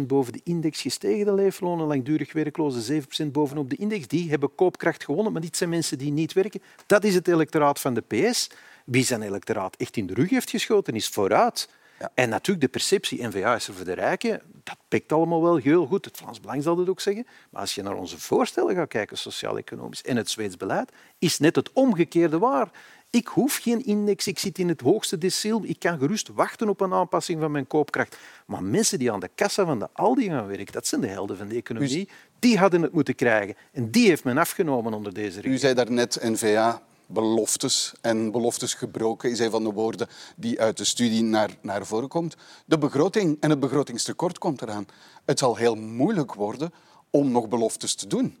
[0.00, 1.86] 12% boven de index gestegen, de leeflonen.
[1.86, 4.06] Langdurig werklozen 7% bovenop de index.
[4.06, 6.62] Die hebben koopkracht gewonnen, maar dit zijn mensen die niet werken.
[6.86, 8.50] Dat is het electoraat van de PS.
[8.90, 11.68] Wie zijn electoraat echt in de rug heeft geschoten, is vooruit.
[12.14, 14.42] En natuurlijk, de perceptie N-VA is er voor de rijken.
[14.64, 16.04] Dat pikt allemaal wel heel goed.
[16.04, 17.26] Het Vlaams Belang zal dat ook zeggen.
[17.50, 21.56] Maar als je naar onze voorstellen gaat kijken, sociaal-economisch, en het Zweeds beleid, is net
[21.56, 22.70] het omgekeerde waar.
[23.10, 25.60] Ik hoef geen index, ik zit in het hoogste deciel.
[25.64, 28.16] Ik kan gerust wachten op een aanpassing van mijn koopkracht.
[28.46, 31.36] Maar mensen die aan de kassa van de Aldi gaan werken, dat zijn de helden
[31.36, 32.08] van de economie,
[32.38, 33.56] die hadden het moeten krijgen.
[33.72, 35.54] En die heeft men afgenomen onder deze regering.
[35.54, 40.76] U zei daarnet N-VA, beloftes en beloftes gebroken is een van de woorden die uit
[40.76, 42.36] de studie naar, naar voren komt.
[42.64, 44.86] De begroting en het begrotingstekort komt eraan.
[45.24, 46.72] Het zal heel moeilijk worden
[47.10, 48.36] om nog beloftes te doen.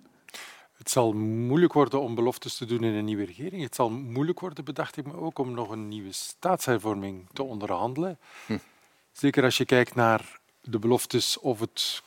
[0.76, 3.62] Het zal moeilijk worden om beloftes te doen in een nieuwe regering.
[3.62, 8.18] Het zal moeilijk worden, bedacht ik me ook, om nog een nieuwe staatshervorming te onderhandelen.
[8.46, 8.58] Hm.
[9.12, 12.02] Zeker als je kijkt naar de beloftes of het,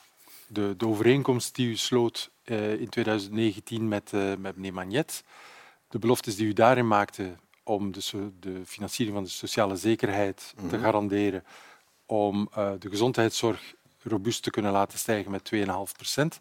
[0.48, 5.24] de, de overeenkomst die u sloot eh, in 2019 met, eh, met meneer Magnet.
[5.92, 10.54] De beloftes die u daarin maakte om de, so- de financiering van de sociale zekerheid
[10.56, 10.80] te Mhm.
[10.84, 11.44] garanderen,
[12.06, 13.74] om eh, de gezondheidszorg
[14.04, 16.40] robuust te kunnen laten stijgen met 2,5 procent.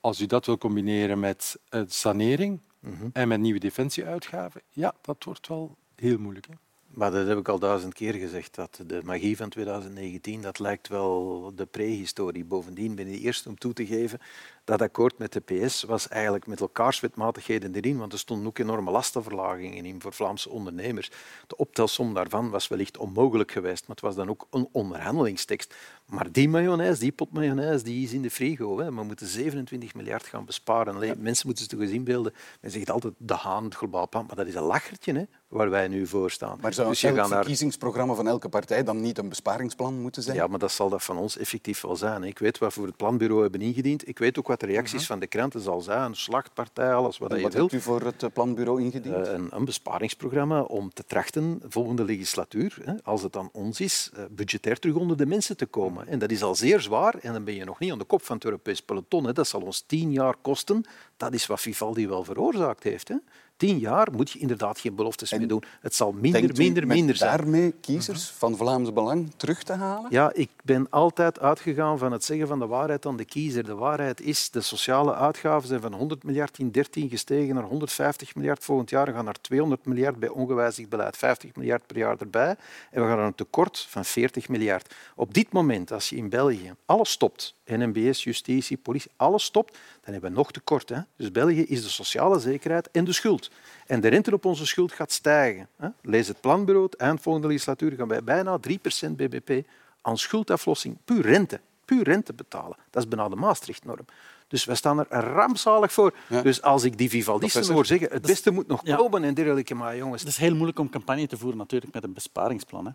[0.00, 3.08] Als u dat wil combineren met eh, sanering Mhm.
[3.12, 6.46] en met nieuwe defensieuitgaven, ja, dat wordt wel heel moeilijk.
[6.46, 6.54] Hè?
[6.88, 8.54] Maar dat heb ik al duizend keer gezegd.
[8.54, 12.44] Dat de magie van 2019 dat lijkt wel de prehistorie.
[12.44, 14.20] Bovendien ben ik de eerste om toe te geven
[14.66, 18.58] dat akkoord met de PS was eigenlijk met elkaars wetmatigheden erin, want er stonden ook
[18.58, 21.10] enorme lastenverlagingen in voor Vlaamse ondernemers.
[21.46, 25.74] De optelsom daarvan was wellicht onmogelijk geweest, maar het was dan ook een onderhandelingstekst.
[26.06, 28.78] Maar die mayonaise, die pot mayonaise, die is in de frigo.
[28.78, 28.84] Hè.
[28.84, 31.22] We moeten 27 miljard gaan besparen.
[31.22, 32.34] Mensen moeten zich toch eens inbeelden.
[32.60, 35.70] Men zegt altijd de haan, het globaal plan, maar dat is een lachertje hè, waar
[35.70, 36.58] wij nu voor staan.
[36.60, 40.36] Maar zou Dus je daar- verkiezingsprogramma van elke partij dan niet een besparingsplan moeten zijn?
[40.36, 42.24] ja, maar dat zal dat van ons effectief wel zijn.
[42.24, 44.08] Ik weet wat we voor het planbureau hebben ingediend.
[44.08, 46.14] Ik weet ook wat de reacties van de kranten zal zijn.
[46.14, 49.26] Slachtpartij, alles wat En je wat hebt u voor het eh, planbureau ingediend?
[49.26, 54.10] Eh, een, een besparingsprogramma om te trachten volgende legislatuur, hè, als het aan ons is,
[54.14, 56.08] eh, budgetair terug onder de mensen te komen.
[56.08, 58.22] En dat is al zeer zwaar en dan ben je nog niet aan de kop
[58.22, 59.24] van het Europees peloton.
[59.24, 59.32] Hè.
[59.32, 60.84] Dat zal ons tien jaar kosten.
[61.16, 63.08] Dat is wat Vivaldi wel veroorzaakt heeft.
[63.08, 63.14] Hè.
[63.56, 65.62] Tien jaar moet je inderdaad geen beloftes meer doen.
[65.80, 67.36] Het zal minder, minder, minder zijn.
[67.36, 70.10] daarmee kiezers van Vlaams Belang terug te halen?
[70.10, 73.64] Ja, ik ben altijd uitgegaan van het zeggen van de waarheid aan de kiezer.
[73.64, 78.34] De waarheid is, de sociale uitgaven zijn van 100 miljard in 13 gestegen naar 150
[78.34, 79.06] miljard volgend jaar.
[79.06, 82.56] We gaan naar 200 miljard bij ongewijzigd beleid, 50 miljard per jaar erbij.
[82.90, 84.94] En we gaan naar een tekort van 40 miljard.
[85.14, 90.12] Op dit moment, als je in België alles stopt, NMBS, justitie, politie, alles stopt, dan
[90.12, 90.88] hebben we nog tekort.
[90.88, 91.00] Hè?
[91.16, 93.50] Dus België is de sociale zekerheid en de schuld.
[93.86, 95.68] En de rente op onze schuld gaat stijgen.
[95.76, 95.88] Hè?
[96.02, 99.66] Lees het planbureau, het eind volgende legislatuur gaan wij bijna 3% bbp
[100.02, 102.76] aan schuldaflossing, puur rente, puur rente betalen.
[102.90, 104.04] Dat is bijna de Maastricht-norm.
[104.48, 106.14] Dus wij staan er rampzalig voor.
[106.42, 108.96] Dus als ik die Vivaldisten Professor, hoor zeggen, het beste moet nog Ja.
[108.96, 110.20] komen en dergelijke, maar jongens...
[110.22, 112.86] Het is heel moeilijk om campagne te voeren natuurlijk met een besparingsplan.
[112.86, 112.92] Hè.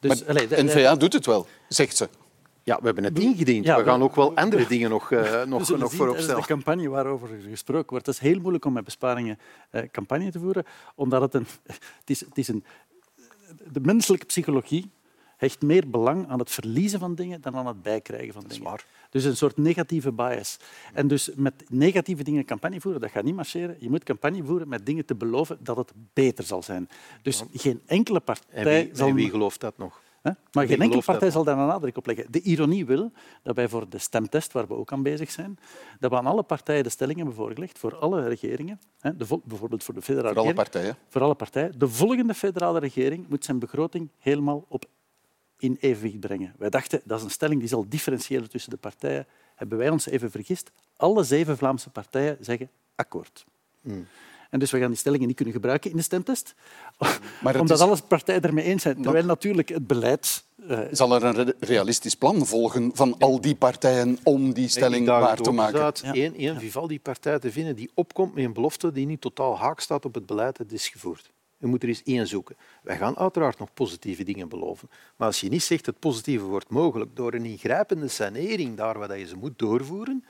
[0.00, 2.08] Dus, Maar allee, de- de- N-VA doet het wel, zegt ze.
[2.64, 3.64] Ja, we hebben het ingediend.
[3.64, 6.40] Ja, we gaan ook wel andere dingen nog, eh, nog, nog zien voorop stellen.
[6.40, 8.06] de campagne waarover gesproken wordt.
[8.06, 9.38] Het is heel moeilijk om met besparingen
[9.70, 11.46] eh, campagne te voeren, omdat het een...
[12.00, 12.64] Het is, het is een
[13.72, 14.90] de menselijke psychologie
[15.36, 18.78] hecht meer belang aan het verliezen van dingen dan aan het bijkrijgen van dingen.
[19.10, 20.58] Dus een soort negatieve bias.
[20.92, 23.76] En dus met negatieve dingen campagne voeren, dat gaat niet marcheren.
[23.78, 26.88] Je moet campagne voeren met dingen te beloven dat het beter zal zijn.
[27.22, 29.08] Dus geen enkele partij En wie, zal...
[29.08, 30.01] en wie gelooft dat nog?
[30.52, 32.26] Maar geen enkele partij zal daar een nadruk op leggen.
[32.30, 33.12] De ironie wil
[33.42, 35.58] dat wij voor de stemtest, waar we ook aan bezig zijn,
[36.00, 39.40] dat we aan alle partijen de stelling hebben voorgelegd, voor alle regeringen, hè, de vol-
[39.44, 40.96] bijvoorbeeld voor de federale Voor alle partijen.
[41.08, 41.78] voor alle partijen.
[41.78, 44.84] De volgende federale regering moet zijn begroting helemaal op
[45.58, 46.54] in evenwicht brengen.
[46.58, 49.26] Wij dachten, dat is een stelling die zal differentiëren tussen de partijen.
[49.54, 50.70] Hebben wij ons even vergist?
[50.96, 53.44] Alle zeven Vlaamse partijen zeggen akkoord.
[53.80, 54.06] Hmm.
[54.52, 56.54] En dus we gaan die stellingen niet kunnen gebruiken in de stemtest,
[57.42, 57.84] maar omdat is...
[57.84, 59.02] alle partijen ermee eens zijn.
[59.02, 60.44] Terwijl natuurlijk het beleid...
[60.68, 60.80] Uh...
[60.90, 65.50] Zal er een realistisch plan volgen van al die partijen om die stelling waar te
[65.50, 65.74] maken?
[65.74, 69.80] Inderdaad, één, één Vivaldi-partij te vinden die opkomt met een belofte die niet totaal haak
[69.80, 71.30] staat op het beleid dat is gevoerd.
[71.58, 72.56] Je moet er eens één zoeken.
[72.82, 74.90] Wij gaan uiteraard nog positieve dingen beloven.
[75.16, 78.98] Maar als je niet zegt dat het positieve wordt mogelijk door een ingrijpende sanering daar
[78.98, 80.24] waar je ze moet doorvoeren,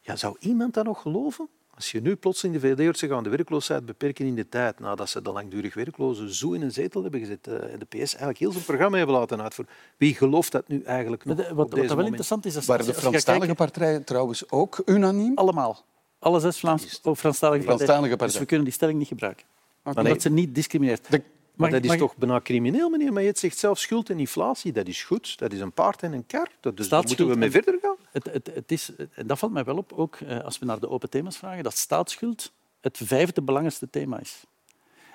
[0.00, 1.48] ja, zou iemand dat nog geloven?
[1.74, 4.48] Als je nu plots in de VVD hoort, ze gaan de werkloosheid beperken in de
[4.48, 7.84] tijd, nadat ze de langdurig werklozen zo in een zetel hebben gezet en eh, de
[7.84, 9.74] PS eigenlijk heel zijn programma hebben laten uitvoeren.
[9.96, 11.36] Wie gelooft dat nu eigenlijk nog?
[11.36, 12.56] Wat, wat, wel interessant is...
[12.56, 15.32] Als, Waren de Franstalige partijen trouwens ook unaniem?
[15.34, 15.84] Allemaal.
[16.18, 18.18] Alle zes Vlaams, oh, Franstalige, partijen.
[18.18, 19.46] Dus we kunnen die stelling niet gebruiken.
[19.84, 20.04] Okay.
[20.04, 21.08] Omdat ze niet discrimineert.
[21.54, 23.12] Maar dat is toch bijna crimineel, meneer?
[23.12, 24.72] Maar je zegt zelf schuld en inflatie.
[24.72, 25.38] Dat is goed.
[25.38, 26.48] Dat is een paard en een kar.
[26.74, 27.96] Dus daar moeten we mee verder gaan.
[28.12, 30.80] Het, het, het is, en dat valt mij wel op, ook eh, als we naar
[30.80, 34.44] de open thema's vragen, dat staatsschuld het vijfde belangrijkste thema is.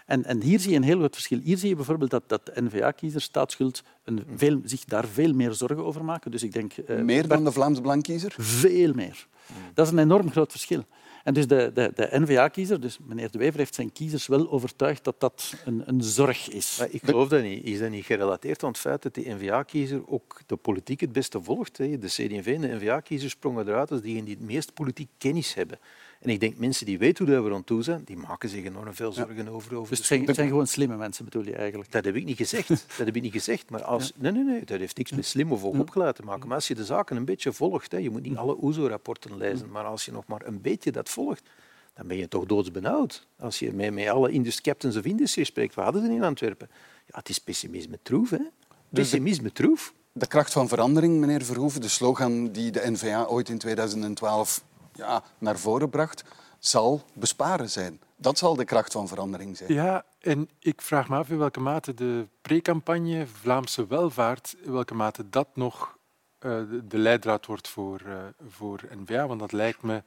[0.06, 1.40] En, en, hier zie je een heel groot verschil.
[1.44, 5.86] Hier zie je bijvoorbeeld dat, dat N-VA-kiezers staatsschuld een veel, zich daar veel meer zorgen
[5.86, 6.32] over maken.
[6.32, 8.34] Dus ik denk, uh, meer dan de Vlaamse Blankiezer?
[8.38, 9.28] Veel meer.
[9.74, 10.86] Dat is een enorm groot verschil.
[11.24, 15.04] En dus de, de, de N-VA-kiezer, dus meneer De Wever, heeft zijn kiezers wel overtuigd
[15.04, 16.76] dat dat een, een zorg is.
[16.80, 17.66] Maar ik geloof dat niet.
[17.66, 21.42] Is dat niet gerelateerd aan het feit dat die N-VA-kiezer ook de politiek het beste
[21.42, 21.78] volgt?
[21.78, 25.80] De CD&V en de N-VA-kiezer sprongen eruit als diegenen die het meest politiek kennis hebben.
[26.20, 28.94] En ik denk, mensen die weten hoe we aan toe zijn, die maken zich enorm
[28.94, 29.90] veel zorgen over, over...
[29.90, 31.92] Dus het zijn, zijn, gewoon slimme mensen, bedoel je eigenlijk?
[31.92, 32.68] Dat heb ik niet gezegd.
[32.98, 33.70] Dat heb ik niet gezegd.
[33.70, 34.12] Maar als...
[34.16, 36.48] Nee, nee, nee, dat heeft niks met slim of opgeleid te maken.
[36.48, 39.70] Maar als je de zaken een beetje volgt, hè, je moet niet alle OESO-rapporten lezen,
[39.70, 41.50] maar als je nog maar een beetje dat volgt,
[41.94, 43.28] dan ben je toch doodsbenauwd.
[43.40, 46.70] Als je met, met alle indus captains of industrie spreekt, we hadden ze in Antwerpen.
[47.06, 48.38] Ja, het is pessimisme troef, hè.
[48.38, 48.50] Dus
[48.90, 49.94] pessimisme troef.
[50.12, 54.64] De kracht van verandering, meneer Verhoeven, de slogan die de NVA ooit in 2012
[55.00, 56.24] ja, naar voren bracht,
[56.60, 58.02] zal besparen zijn.
[58.16, 59.74] Dat zal de kracht van verandering zijn.
[59.74, 64.94] Ja, en ik vraag me af in welke mate de pre-campagne Vlaamse welvaart, in welke
[64.94, 65.98] mate dat nog
[66.40, 68.16] uh, de, leidraad wordt voor, uh,
[68.48, 69.28] voor N-VA.
[69.28, 70.04] Want dat lijkt me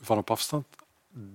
[0.00, 0.66] van op afstand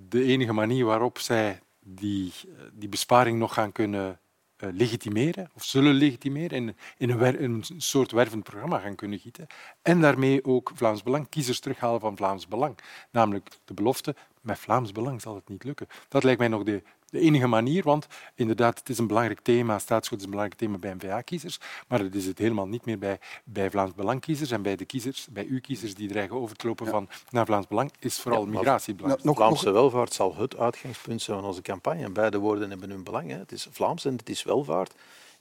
[0.10, 4.20] de enige manier waarop zij die, eh, die besparing nog gaan kunnen
[4.60, 9.48] legitimeren, of zullen legitimeren, in, in een, een, soort wervend programma gaan kunnen gieten.
[9.82, 12.78] En daarmee ook Vlaams Belang, kiezers terughalen van Vlaams Belang.
[13.12, 15.88] Namelijk de belofte, met Vlaams Belang zal het niet lukken.
[16.08, 19.80] Dat lijkt mij nog de, de enige manier, want inderdaad, het is een belangrijk thema,
[19.80, 23.20] staatsschuld is een belangrijk thema bij N-VA-kiezers, maar dat is het helemaal niet meer bij,
[23.44, 26.88] bij Vlaams Belang-kiezers en bij de kiezers, bij uw kiezers die dreigen over te lopen
[26.88, 29.26] van naar Vlaams Belang, is vooral ja, migratie belangrijk.
[29.26, 32.04] Nog, Vlaamse welvaart zal het uitgangspunt zijn van onze campagne.
[32.04, 33.30] En beide woorden hebben hun belang.
[33.30, 33.38] Hè.
[33.38, 34.94] Het is Vlaams en het is welvaart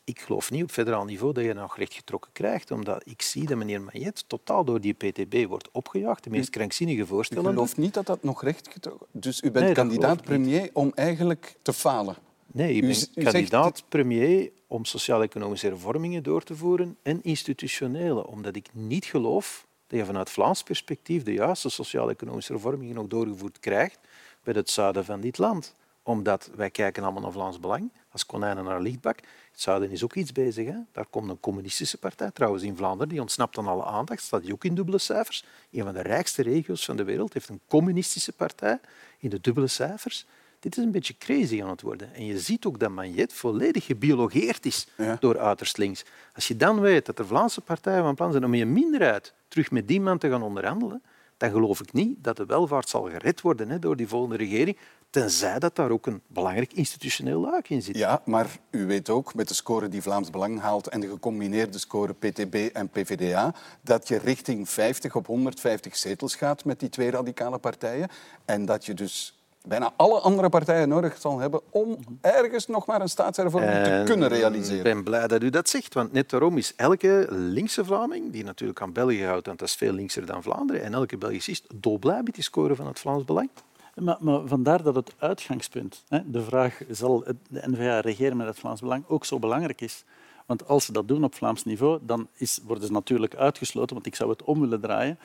[0.09, 3.47] ik geloof niet op federaal niveau dat je nog recht getrokken krijgt, omdat ik zie
[3.47, 6.25] dat meneer Mayet totaal door die PTB wordt opgejaagd.
[6.25, 7.45] De meest krankzinnige voorstellen.
[7.45, 11.73] Ik geloof niet dat dat nog recht getrokken Dus u bent kandidaat-premier om eigenlijk te
[11.73, 12.17] falen.
[12.47, 12.81] Nee, ik
[13.15, 19.99] ben kandidaat-premier om sociaal-economische hervormingen door te voeren en institutionele, omdat ik niet geloof dat
[19.99, 23.99] je vanuit Vlaams perspectief de juiste sociaal-economische hervormingen nog doorgevoerd krijgt
[24.43, 25.75] bij het zuiden van dit land.
[26.03, 29.19] Omdat wij kijken allemaal naar Vlaams Belang, als konijnen naar lichtbak.
[29.59, 30.67] Het zuiden is ook iets bezig.
[30.67, 30.77] Hè?
[30.93, 34.53] Daar komt een communistische partij, trouwens in Vlaanderen, die ontsnapt aan alle aandacht, staat die
[34.53, 35.45] ook in dubbele cijfers.
[35.71, 38.81] Een van de rijkste regio's van de wereld heeft een communistische partij
[39.19, 40.27] in de dubbele cijfers.
[40.61, 42.15] Dit is een beetje crazy aan het worden.
[42.15, 44.87] En je ziet ook dat Magnet volledig gebiologeerd is
[45.21, 46.05] door uiterst links.
[46.35, 49.71] Als je dan weet dat er Vlaamse partijen van plan zijn om je minderheid terug
[49.71, 51.03] met die man te gaan onderhandelen,
[51.39, 54.77] dan geloof ik niet dat de welvaart zal gered worden hè, door die volgende regering,
[55.11, 57.97] tenzij dat daar ook een belangrijk institutioneel luik in zit.
[57.97, 61.79] Ja, maar u weet ook, met de score die Vlaams Belang haalt en de gecombineerde
[61.79, 67.11] score PTB en PVDA, dat je richting 50 op 150 zetels gaat met die twee
[67.11, 68.09] radicale partijen
[68.45, 69.38] en dat je dus
[69.69, 74.29] bijna alle andere partijen nodig zal hebben om ergens nog maar een staatshervorming te kunnen
[74.29, 74.77] realiseren.
[74.77, 78.45] Ik ben blij dat u dat zegt, want net daarom is elke linkse Vlaming, die
[78.45, 82.23] natuurlijk aan België houdt, want dat is veel linkser dan Vlaanderen, en elke Belgicist dolblij
[82.23, 83.51] met die score van het Vlaams Belang.
[83.95, 88.59] Maar, maar, vandaar dat het uitgangspunt, hè, de vraag zal de N-VA regeren met het
[88.59, 90.05] Vlaams Belang, ook zo belangrijk is.
[90.47, 94.07] Want als ze dat doen op Vlaams niveau, dan is, worden ze natuurlijk uitgesloten, want
[94.07, 95.19] ik zou het om willen draaien.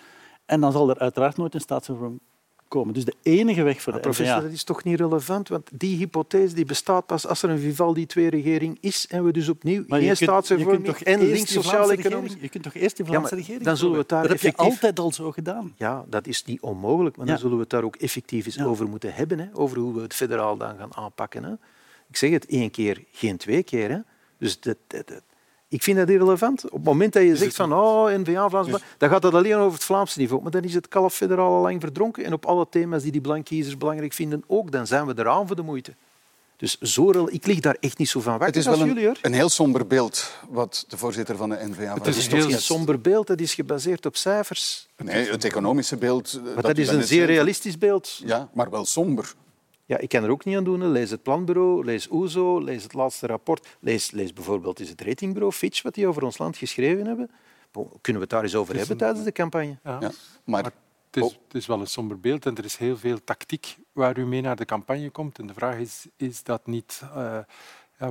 [0.45, 2.19] En dan zal er uiteraard nooit een staatshervorming
[2.73, 2.93] komen.
[2.93, 5.47] Dus de enige weg voor de professor, dat is toch niet relevant?
[5.47, 9.49] Want die hypothese die bestaat pas als er een Vivaldi 2-regering is en we dus
[9.49, 12.35] opnieuw maar geen staatshervorming en links sociaal-economisch...
[12.39, 14.57] Je kunt toch eerst die Vlaamse ja, regering dan zullen we daar Dat effectief...
[14.57, 15.73] heb je altijd al zo gedaan.
[15.77, 18.87] Ja, dat is niet onmogelijk, maar dan zullen we het daar ook effectief eens over
[18.87, 19.39] moeten hebben.
[19.39, 19.47] Hè?
[19.53, 21.43] Over hoe we het federaal dan gaan aanpakken.
[21.43, 21.51] Hè?
[22.09, 23.89] Ik zeg het één keer, geen twee keer.
[23.89, 23.99] Hè?
[24.37, 25.21] Dus dat, dat,
[25.73, 26.63] Ik vind dat irrelevant.
[26.65, 29.55] Op het moment dat je zegt van oh, N-VA, Vlaams Belang, dan gaat dat alleen
[29.55, 30.41] over het Vlaamse niveau.
[30.41, 32.23] Maar dan is het kalf federaal al lang verdronken.
[32.23, 35.55] En op alle thema's die die blankkiezers belangrijk vinden ook, dan zijn we eraan voor
[35.55, 35.93] de moeite.
[36.57, 39.17] Dus zo, ik lig daar echt niet zo van wakker Het is wel een, jullie,
[39.21, 43.01] een heel somber beeld wat de voorzitter van de NVA Het is toch geen somber
[43.01, 44.87] beeld, dat is gebaseerd op cijfers.
[44.97, 46.41] Nee, het economische beeld...
[46.53, 48.21] Maar dat is een zeer realistisch beeld.
[48.25, 49.33] Ja, maar wel somber.
[49.93, 50.79] Ja, ik kan er ook niet aan doen.
[50.81, 50.87] hè.
[50.87, 53.77] Lees het planbureau, lees OESO, lees het laatste rapport.
[53.79, 57.31] Lees, lees bijvoorbeeld is het ratingbureau Fitch, wat die over ons land geschreven hebben.
[57.71, 59.77] Bon, kunnen we het daar eens over hebben tijdens de campagne?
[59.83, 59.97] Ja.
[60.01, 60.11] Ja,
[60.45, 63.77] maar Het is, het is wel een somber beeld en er is heel veel tactiek
[63.91, 65.39] waar u mee naar de campagne komt.
[65.39, 67.01] En de vraag is, is dat niet...
[67.15, 67.37] eh,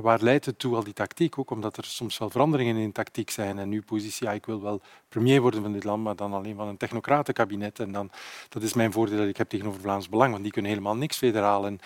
[0.01, 1.39] waar leidt het toe, al die tactiek?
[1.39, 3.59] Ook omdat er soms wel veranderingen in tactiek zijn.
[3.59, 6.67] En uw positie, ik wil wel premier worden van dit land, maar dan alleen van
[6.67, 7.79] een technocratenkabinet.
[7.79, 8.11] En dan,
[8.49, 11.17] dat is mijn voordeel dat ik heb tegenover Vlaams Belang, want die kunnen helemaal niks
[11.17, 11.65] federaal.
[11.65, 11.79] En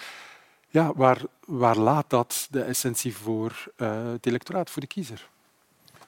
[0.70, 5.30] ja, waar, waar laat dat de essentie voor eh, het electoraat, voor de kiezer?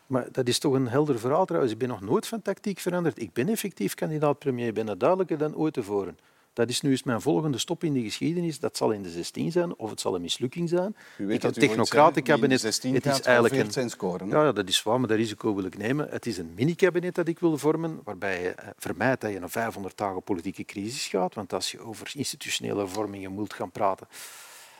[0.07, 1.73] Maar dat is toch een helder verhaal trouwens.
[1.73, 3.21] Ik ben nog nooit van tactiek veranderd.
[3.21, 4.67] Ik ben effectief kandidaat-premier.
[4.67, 6.17] Ik ben dat duidelijker dan ooit tevoren.
[6.53, 8.59] Dat is nu eens mijn volgende stop in de geschiedenis.
[8.59, 10.95] Dat zal in de 16 zijn, of het zal een mislukking zijn.
[11.17, 12.59] U weet Ik dat ooit technocratenkabinet.
[12.59, 14.29] zei, wie in de 16 Het is eigenlijk een zijn?
[14.29, 16.09] Ja, ja, dat is waar, maar dat risico wil ik nemen.
[16.09, 19.49] Het is een mini-kabinet dat ik wil vormen, waarbij je eh, vermijdt dat je een
[19.49, 21.35] 500 dagen politieke crisis gaat.
[21.35, 24.07] Want als je over institutionele vormingen moet gaan praten,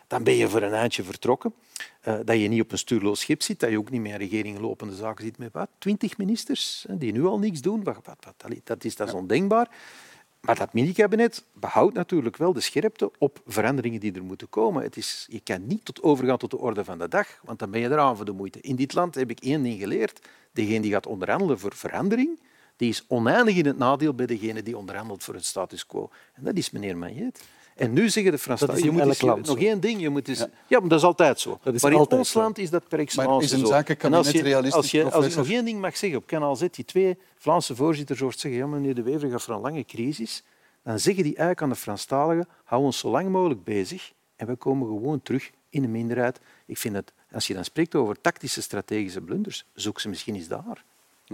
[0.08, 1.54] dan ben je voor een eindje vertrokken.
[2.02, 4.60] Eh, dat je niet op een stuurloos schip zit, dat je ook niet meer regering
[4.60, 7.84] lopende zaken zit met wat, twintig ministers die nu al niks doen.
[7.84, 9.70] Wat, wat, wat, dat is, dat is ondenkbaar.
[10.50, 14.84] Maar dat mini-kabinet behoudt natuurlijk wel de scherpte op veranderingen die er moeten komen.
[14.84, 17.72] Het is, je kan niet tot overgaan tot de orde van de dag, want dan
[17.72, 18.62] ben je eraan voor de moeite.
[18.62, 20.28] In dit land heb ik één ding geleerd.
[20.52, 22.40] Degene die gaat onderhandelen voor verandering,
[22.76, 26.10] die is oneindig in het nadeel bij degene die onderhandelt voor het status quo.
[26.34, 27.44] En dat is meneer Magnet.
[27.80, 30.02] En nu zeggen de Fransen, Dat is je moet elk eens- land nog één ding,
[30.02, 30.40] je moet eens...
[30.68, 30.80] Ja.
[30.80, 31.60] maar dat is altijd zo.
[31.64, 32.40] Dat is maar in altijd ons zo.
[32.40, 35.04] land is dat per excellence Maar is een zakenkabinet En als je, realistisch, als, je,
[35.04, 35.42] als professor?
[35.44, 38.68] nog één ding mag zeggen, op kanaal Z, die twee Vlaamse voorzitters hoort zeggen, ja,
[38.68, 40.44] meneer De Wever gaat voor een lange crisis,
[40.84, 44.56] dan zeggen die eigenlijk aan de Franstaligen, hou ons zo lang mogelijk bezig en we
[44.56, 46.40] komen gewoon terug in de minderheid.
[46.66, 50.48] Ik vind het, als je dan spreekt over tactische strategische blunders, zoek ze misschien eens
[50.48, 50.84] daar.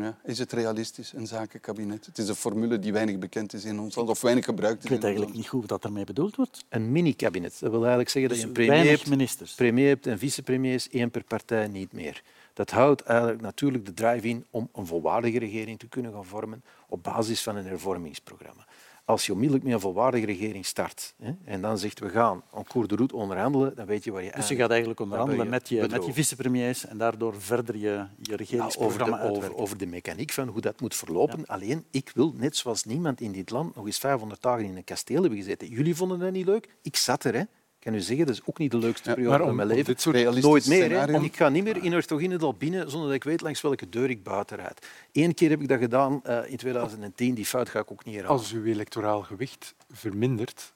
[0.02, 0.18] Ja.
[0.24, 2.06] Is het realistisch, een zakenkabinet?
[2.06, 4.84] Het is een formule die weinig bekend is in ons land, of weinig gebruikt is
[4.84, 6.66] Ik weet in ons eigenlijk niet goed wat daarmee bedoeld wordt.
[6.70, 7.58] Een mini-kabinet.
[7.60, 9.56] Dat wil eigenlijk zeggen dat je een Dus premier weinig hebt, ministers.
[9.56, 12.22] premier hebt en vicepremiers, één per partij, niet meer.
[12.54, 16.64] Dat houdt eigenlijk natuurlijk de drive in om een volwaardige regering te kunnen gaan vormen
[16.88, 18.66] op basis van een hervormingsprogramma.
[19.06, 22.64] Als je onmiddellijk met een volwaardige regering start hè, en dan zegt we gaan en
[22.64, 25.70] cours de route onderhandelen, dan weet je waar je Dus je gaat eigenlijk onderhandelen met
[25.70, 29.60] je, met je vicepremiers en daardoor verder je, je over, regeringsprogramma de, over, uitwerken.
[29.60, 31.45] over de mechaniek van hoe dat moet verlopen.
[31.45, 34.84] Alleen, ik wil, net zoals niemand in dit land, nog eens 500 dagen in een
[34.84, 35.68] kasteel hebben gezeten.
[35.68, 36.70] Jullie vonden dat niet leuk?
[36.82, 37.43] Ik zat er, hè.
[37.86, 39.86] Kan u zeggen, dat is ook niet de leukste periode van mijn leven.
[39.86, 40.92] dit soort Nooit meer.
[40.92, 41.20] Hè.
[41.20, 44.10] Ik ga niet meer in Hertogine al binnen zonder dat ik weet langs welke deur
[44.10, 44.88] ik buiten rijd.
[45.12, 47.34] Eén keer heb ik dat gedaan eh, in 2010.
[47.34, 48.40] Die fout ga ik ook niet herhalen.
[48.40, 50.74] Als uw electoraal gewicht vermindert,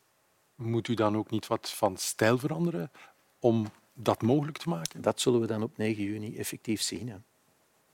[0.56, 2.92] moet u dan ook niet wat van stijl veranderen
[3.40, 5.02] om dat mogelijk te maken?
[5.02, 7.10] Dat zullen we dan op 9 juni effectief zien.
[7.10, 7.16] Hè.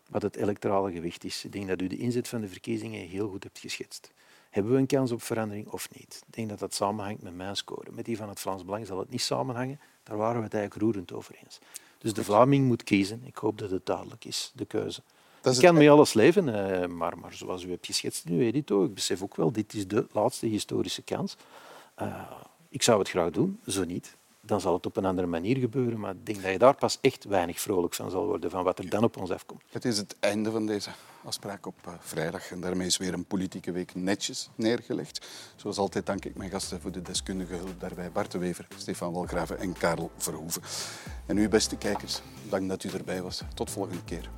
[0.10, 1.46] Wat het electorale gewicht is.
[1.46, 4.12] Ik denk dat u de inzet van de verkiezingen heel goed hebt geschetst.
[4.56, 6.24] Hebben we een kans op verandering of niet?
[6.28, 7.92] Ik denk dat dat samenhangt met mijn score.
[7.92, 9.80] Met die van het Vlaams Belang zal het niet samenhangen.
[10.04, 11.60] Daar waren we het eigenlijk roerend over eens.
[11.98, 13.22] Dus de Vlaming moet kiezen.
[13.26, 15.02] Ik hoop dat het duidelijk is, de keuze.
[15.42, 18.26] Dat is ik kan het- met alles leven, eh, maar, maar zoals u hebt geschetst
[18.26, 21.36] nu, Edito, ik besef ook wel, dit is de laatste historische kans.
[21.96, 22.32] Eh,
[22.70, 24.16] ik zou het graag doen, zo niet.
[24.46, 26.98] Dan zal het op een andere manier gebeuren, maar ik denk dat je daar pas
[27.02, 29.62] echt weinig vrolijk van zal worden, van wat er dan op ons afkomt.
[29.72, 30.90] Het is het einde van deze
[31.24, 32.52] afspraak op eh, vrijdag.
[32.52, 35.28] En daarmee is weer een politieke week netjes neergelegd.
[35.56, 38.12] Zoals altijd dank ik mijn gasten voor de deskundige hulp daarbij.
[38.12, 40.62] Bart de Wever, Stefan Walgraven en Karel Verhoeven.
[41.26, 43.42] En u, beste kijkers, dank dat u erbij was.
[43.54, 44.30] Tot volgende keer.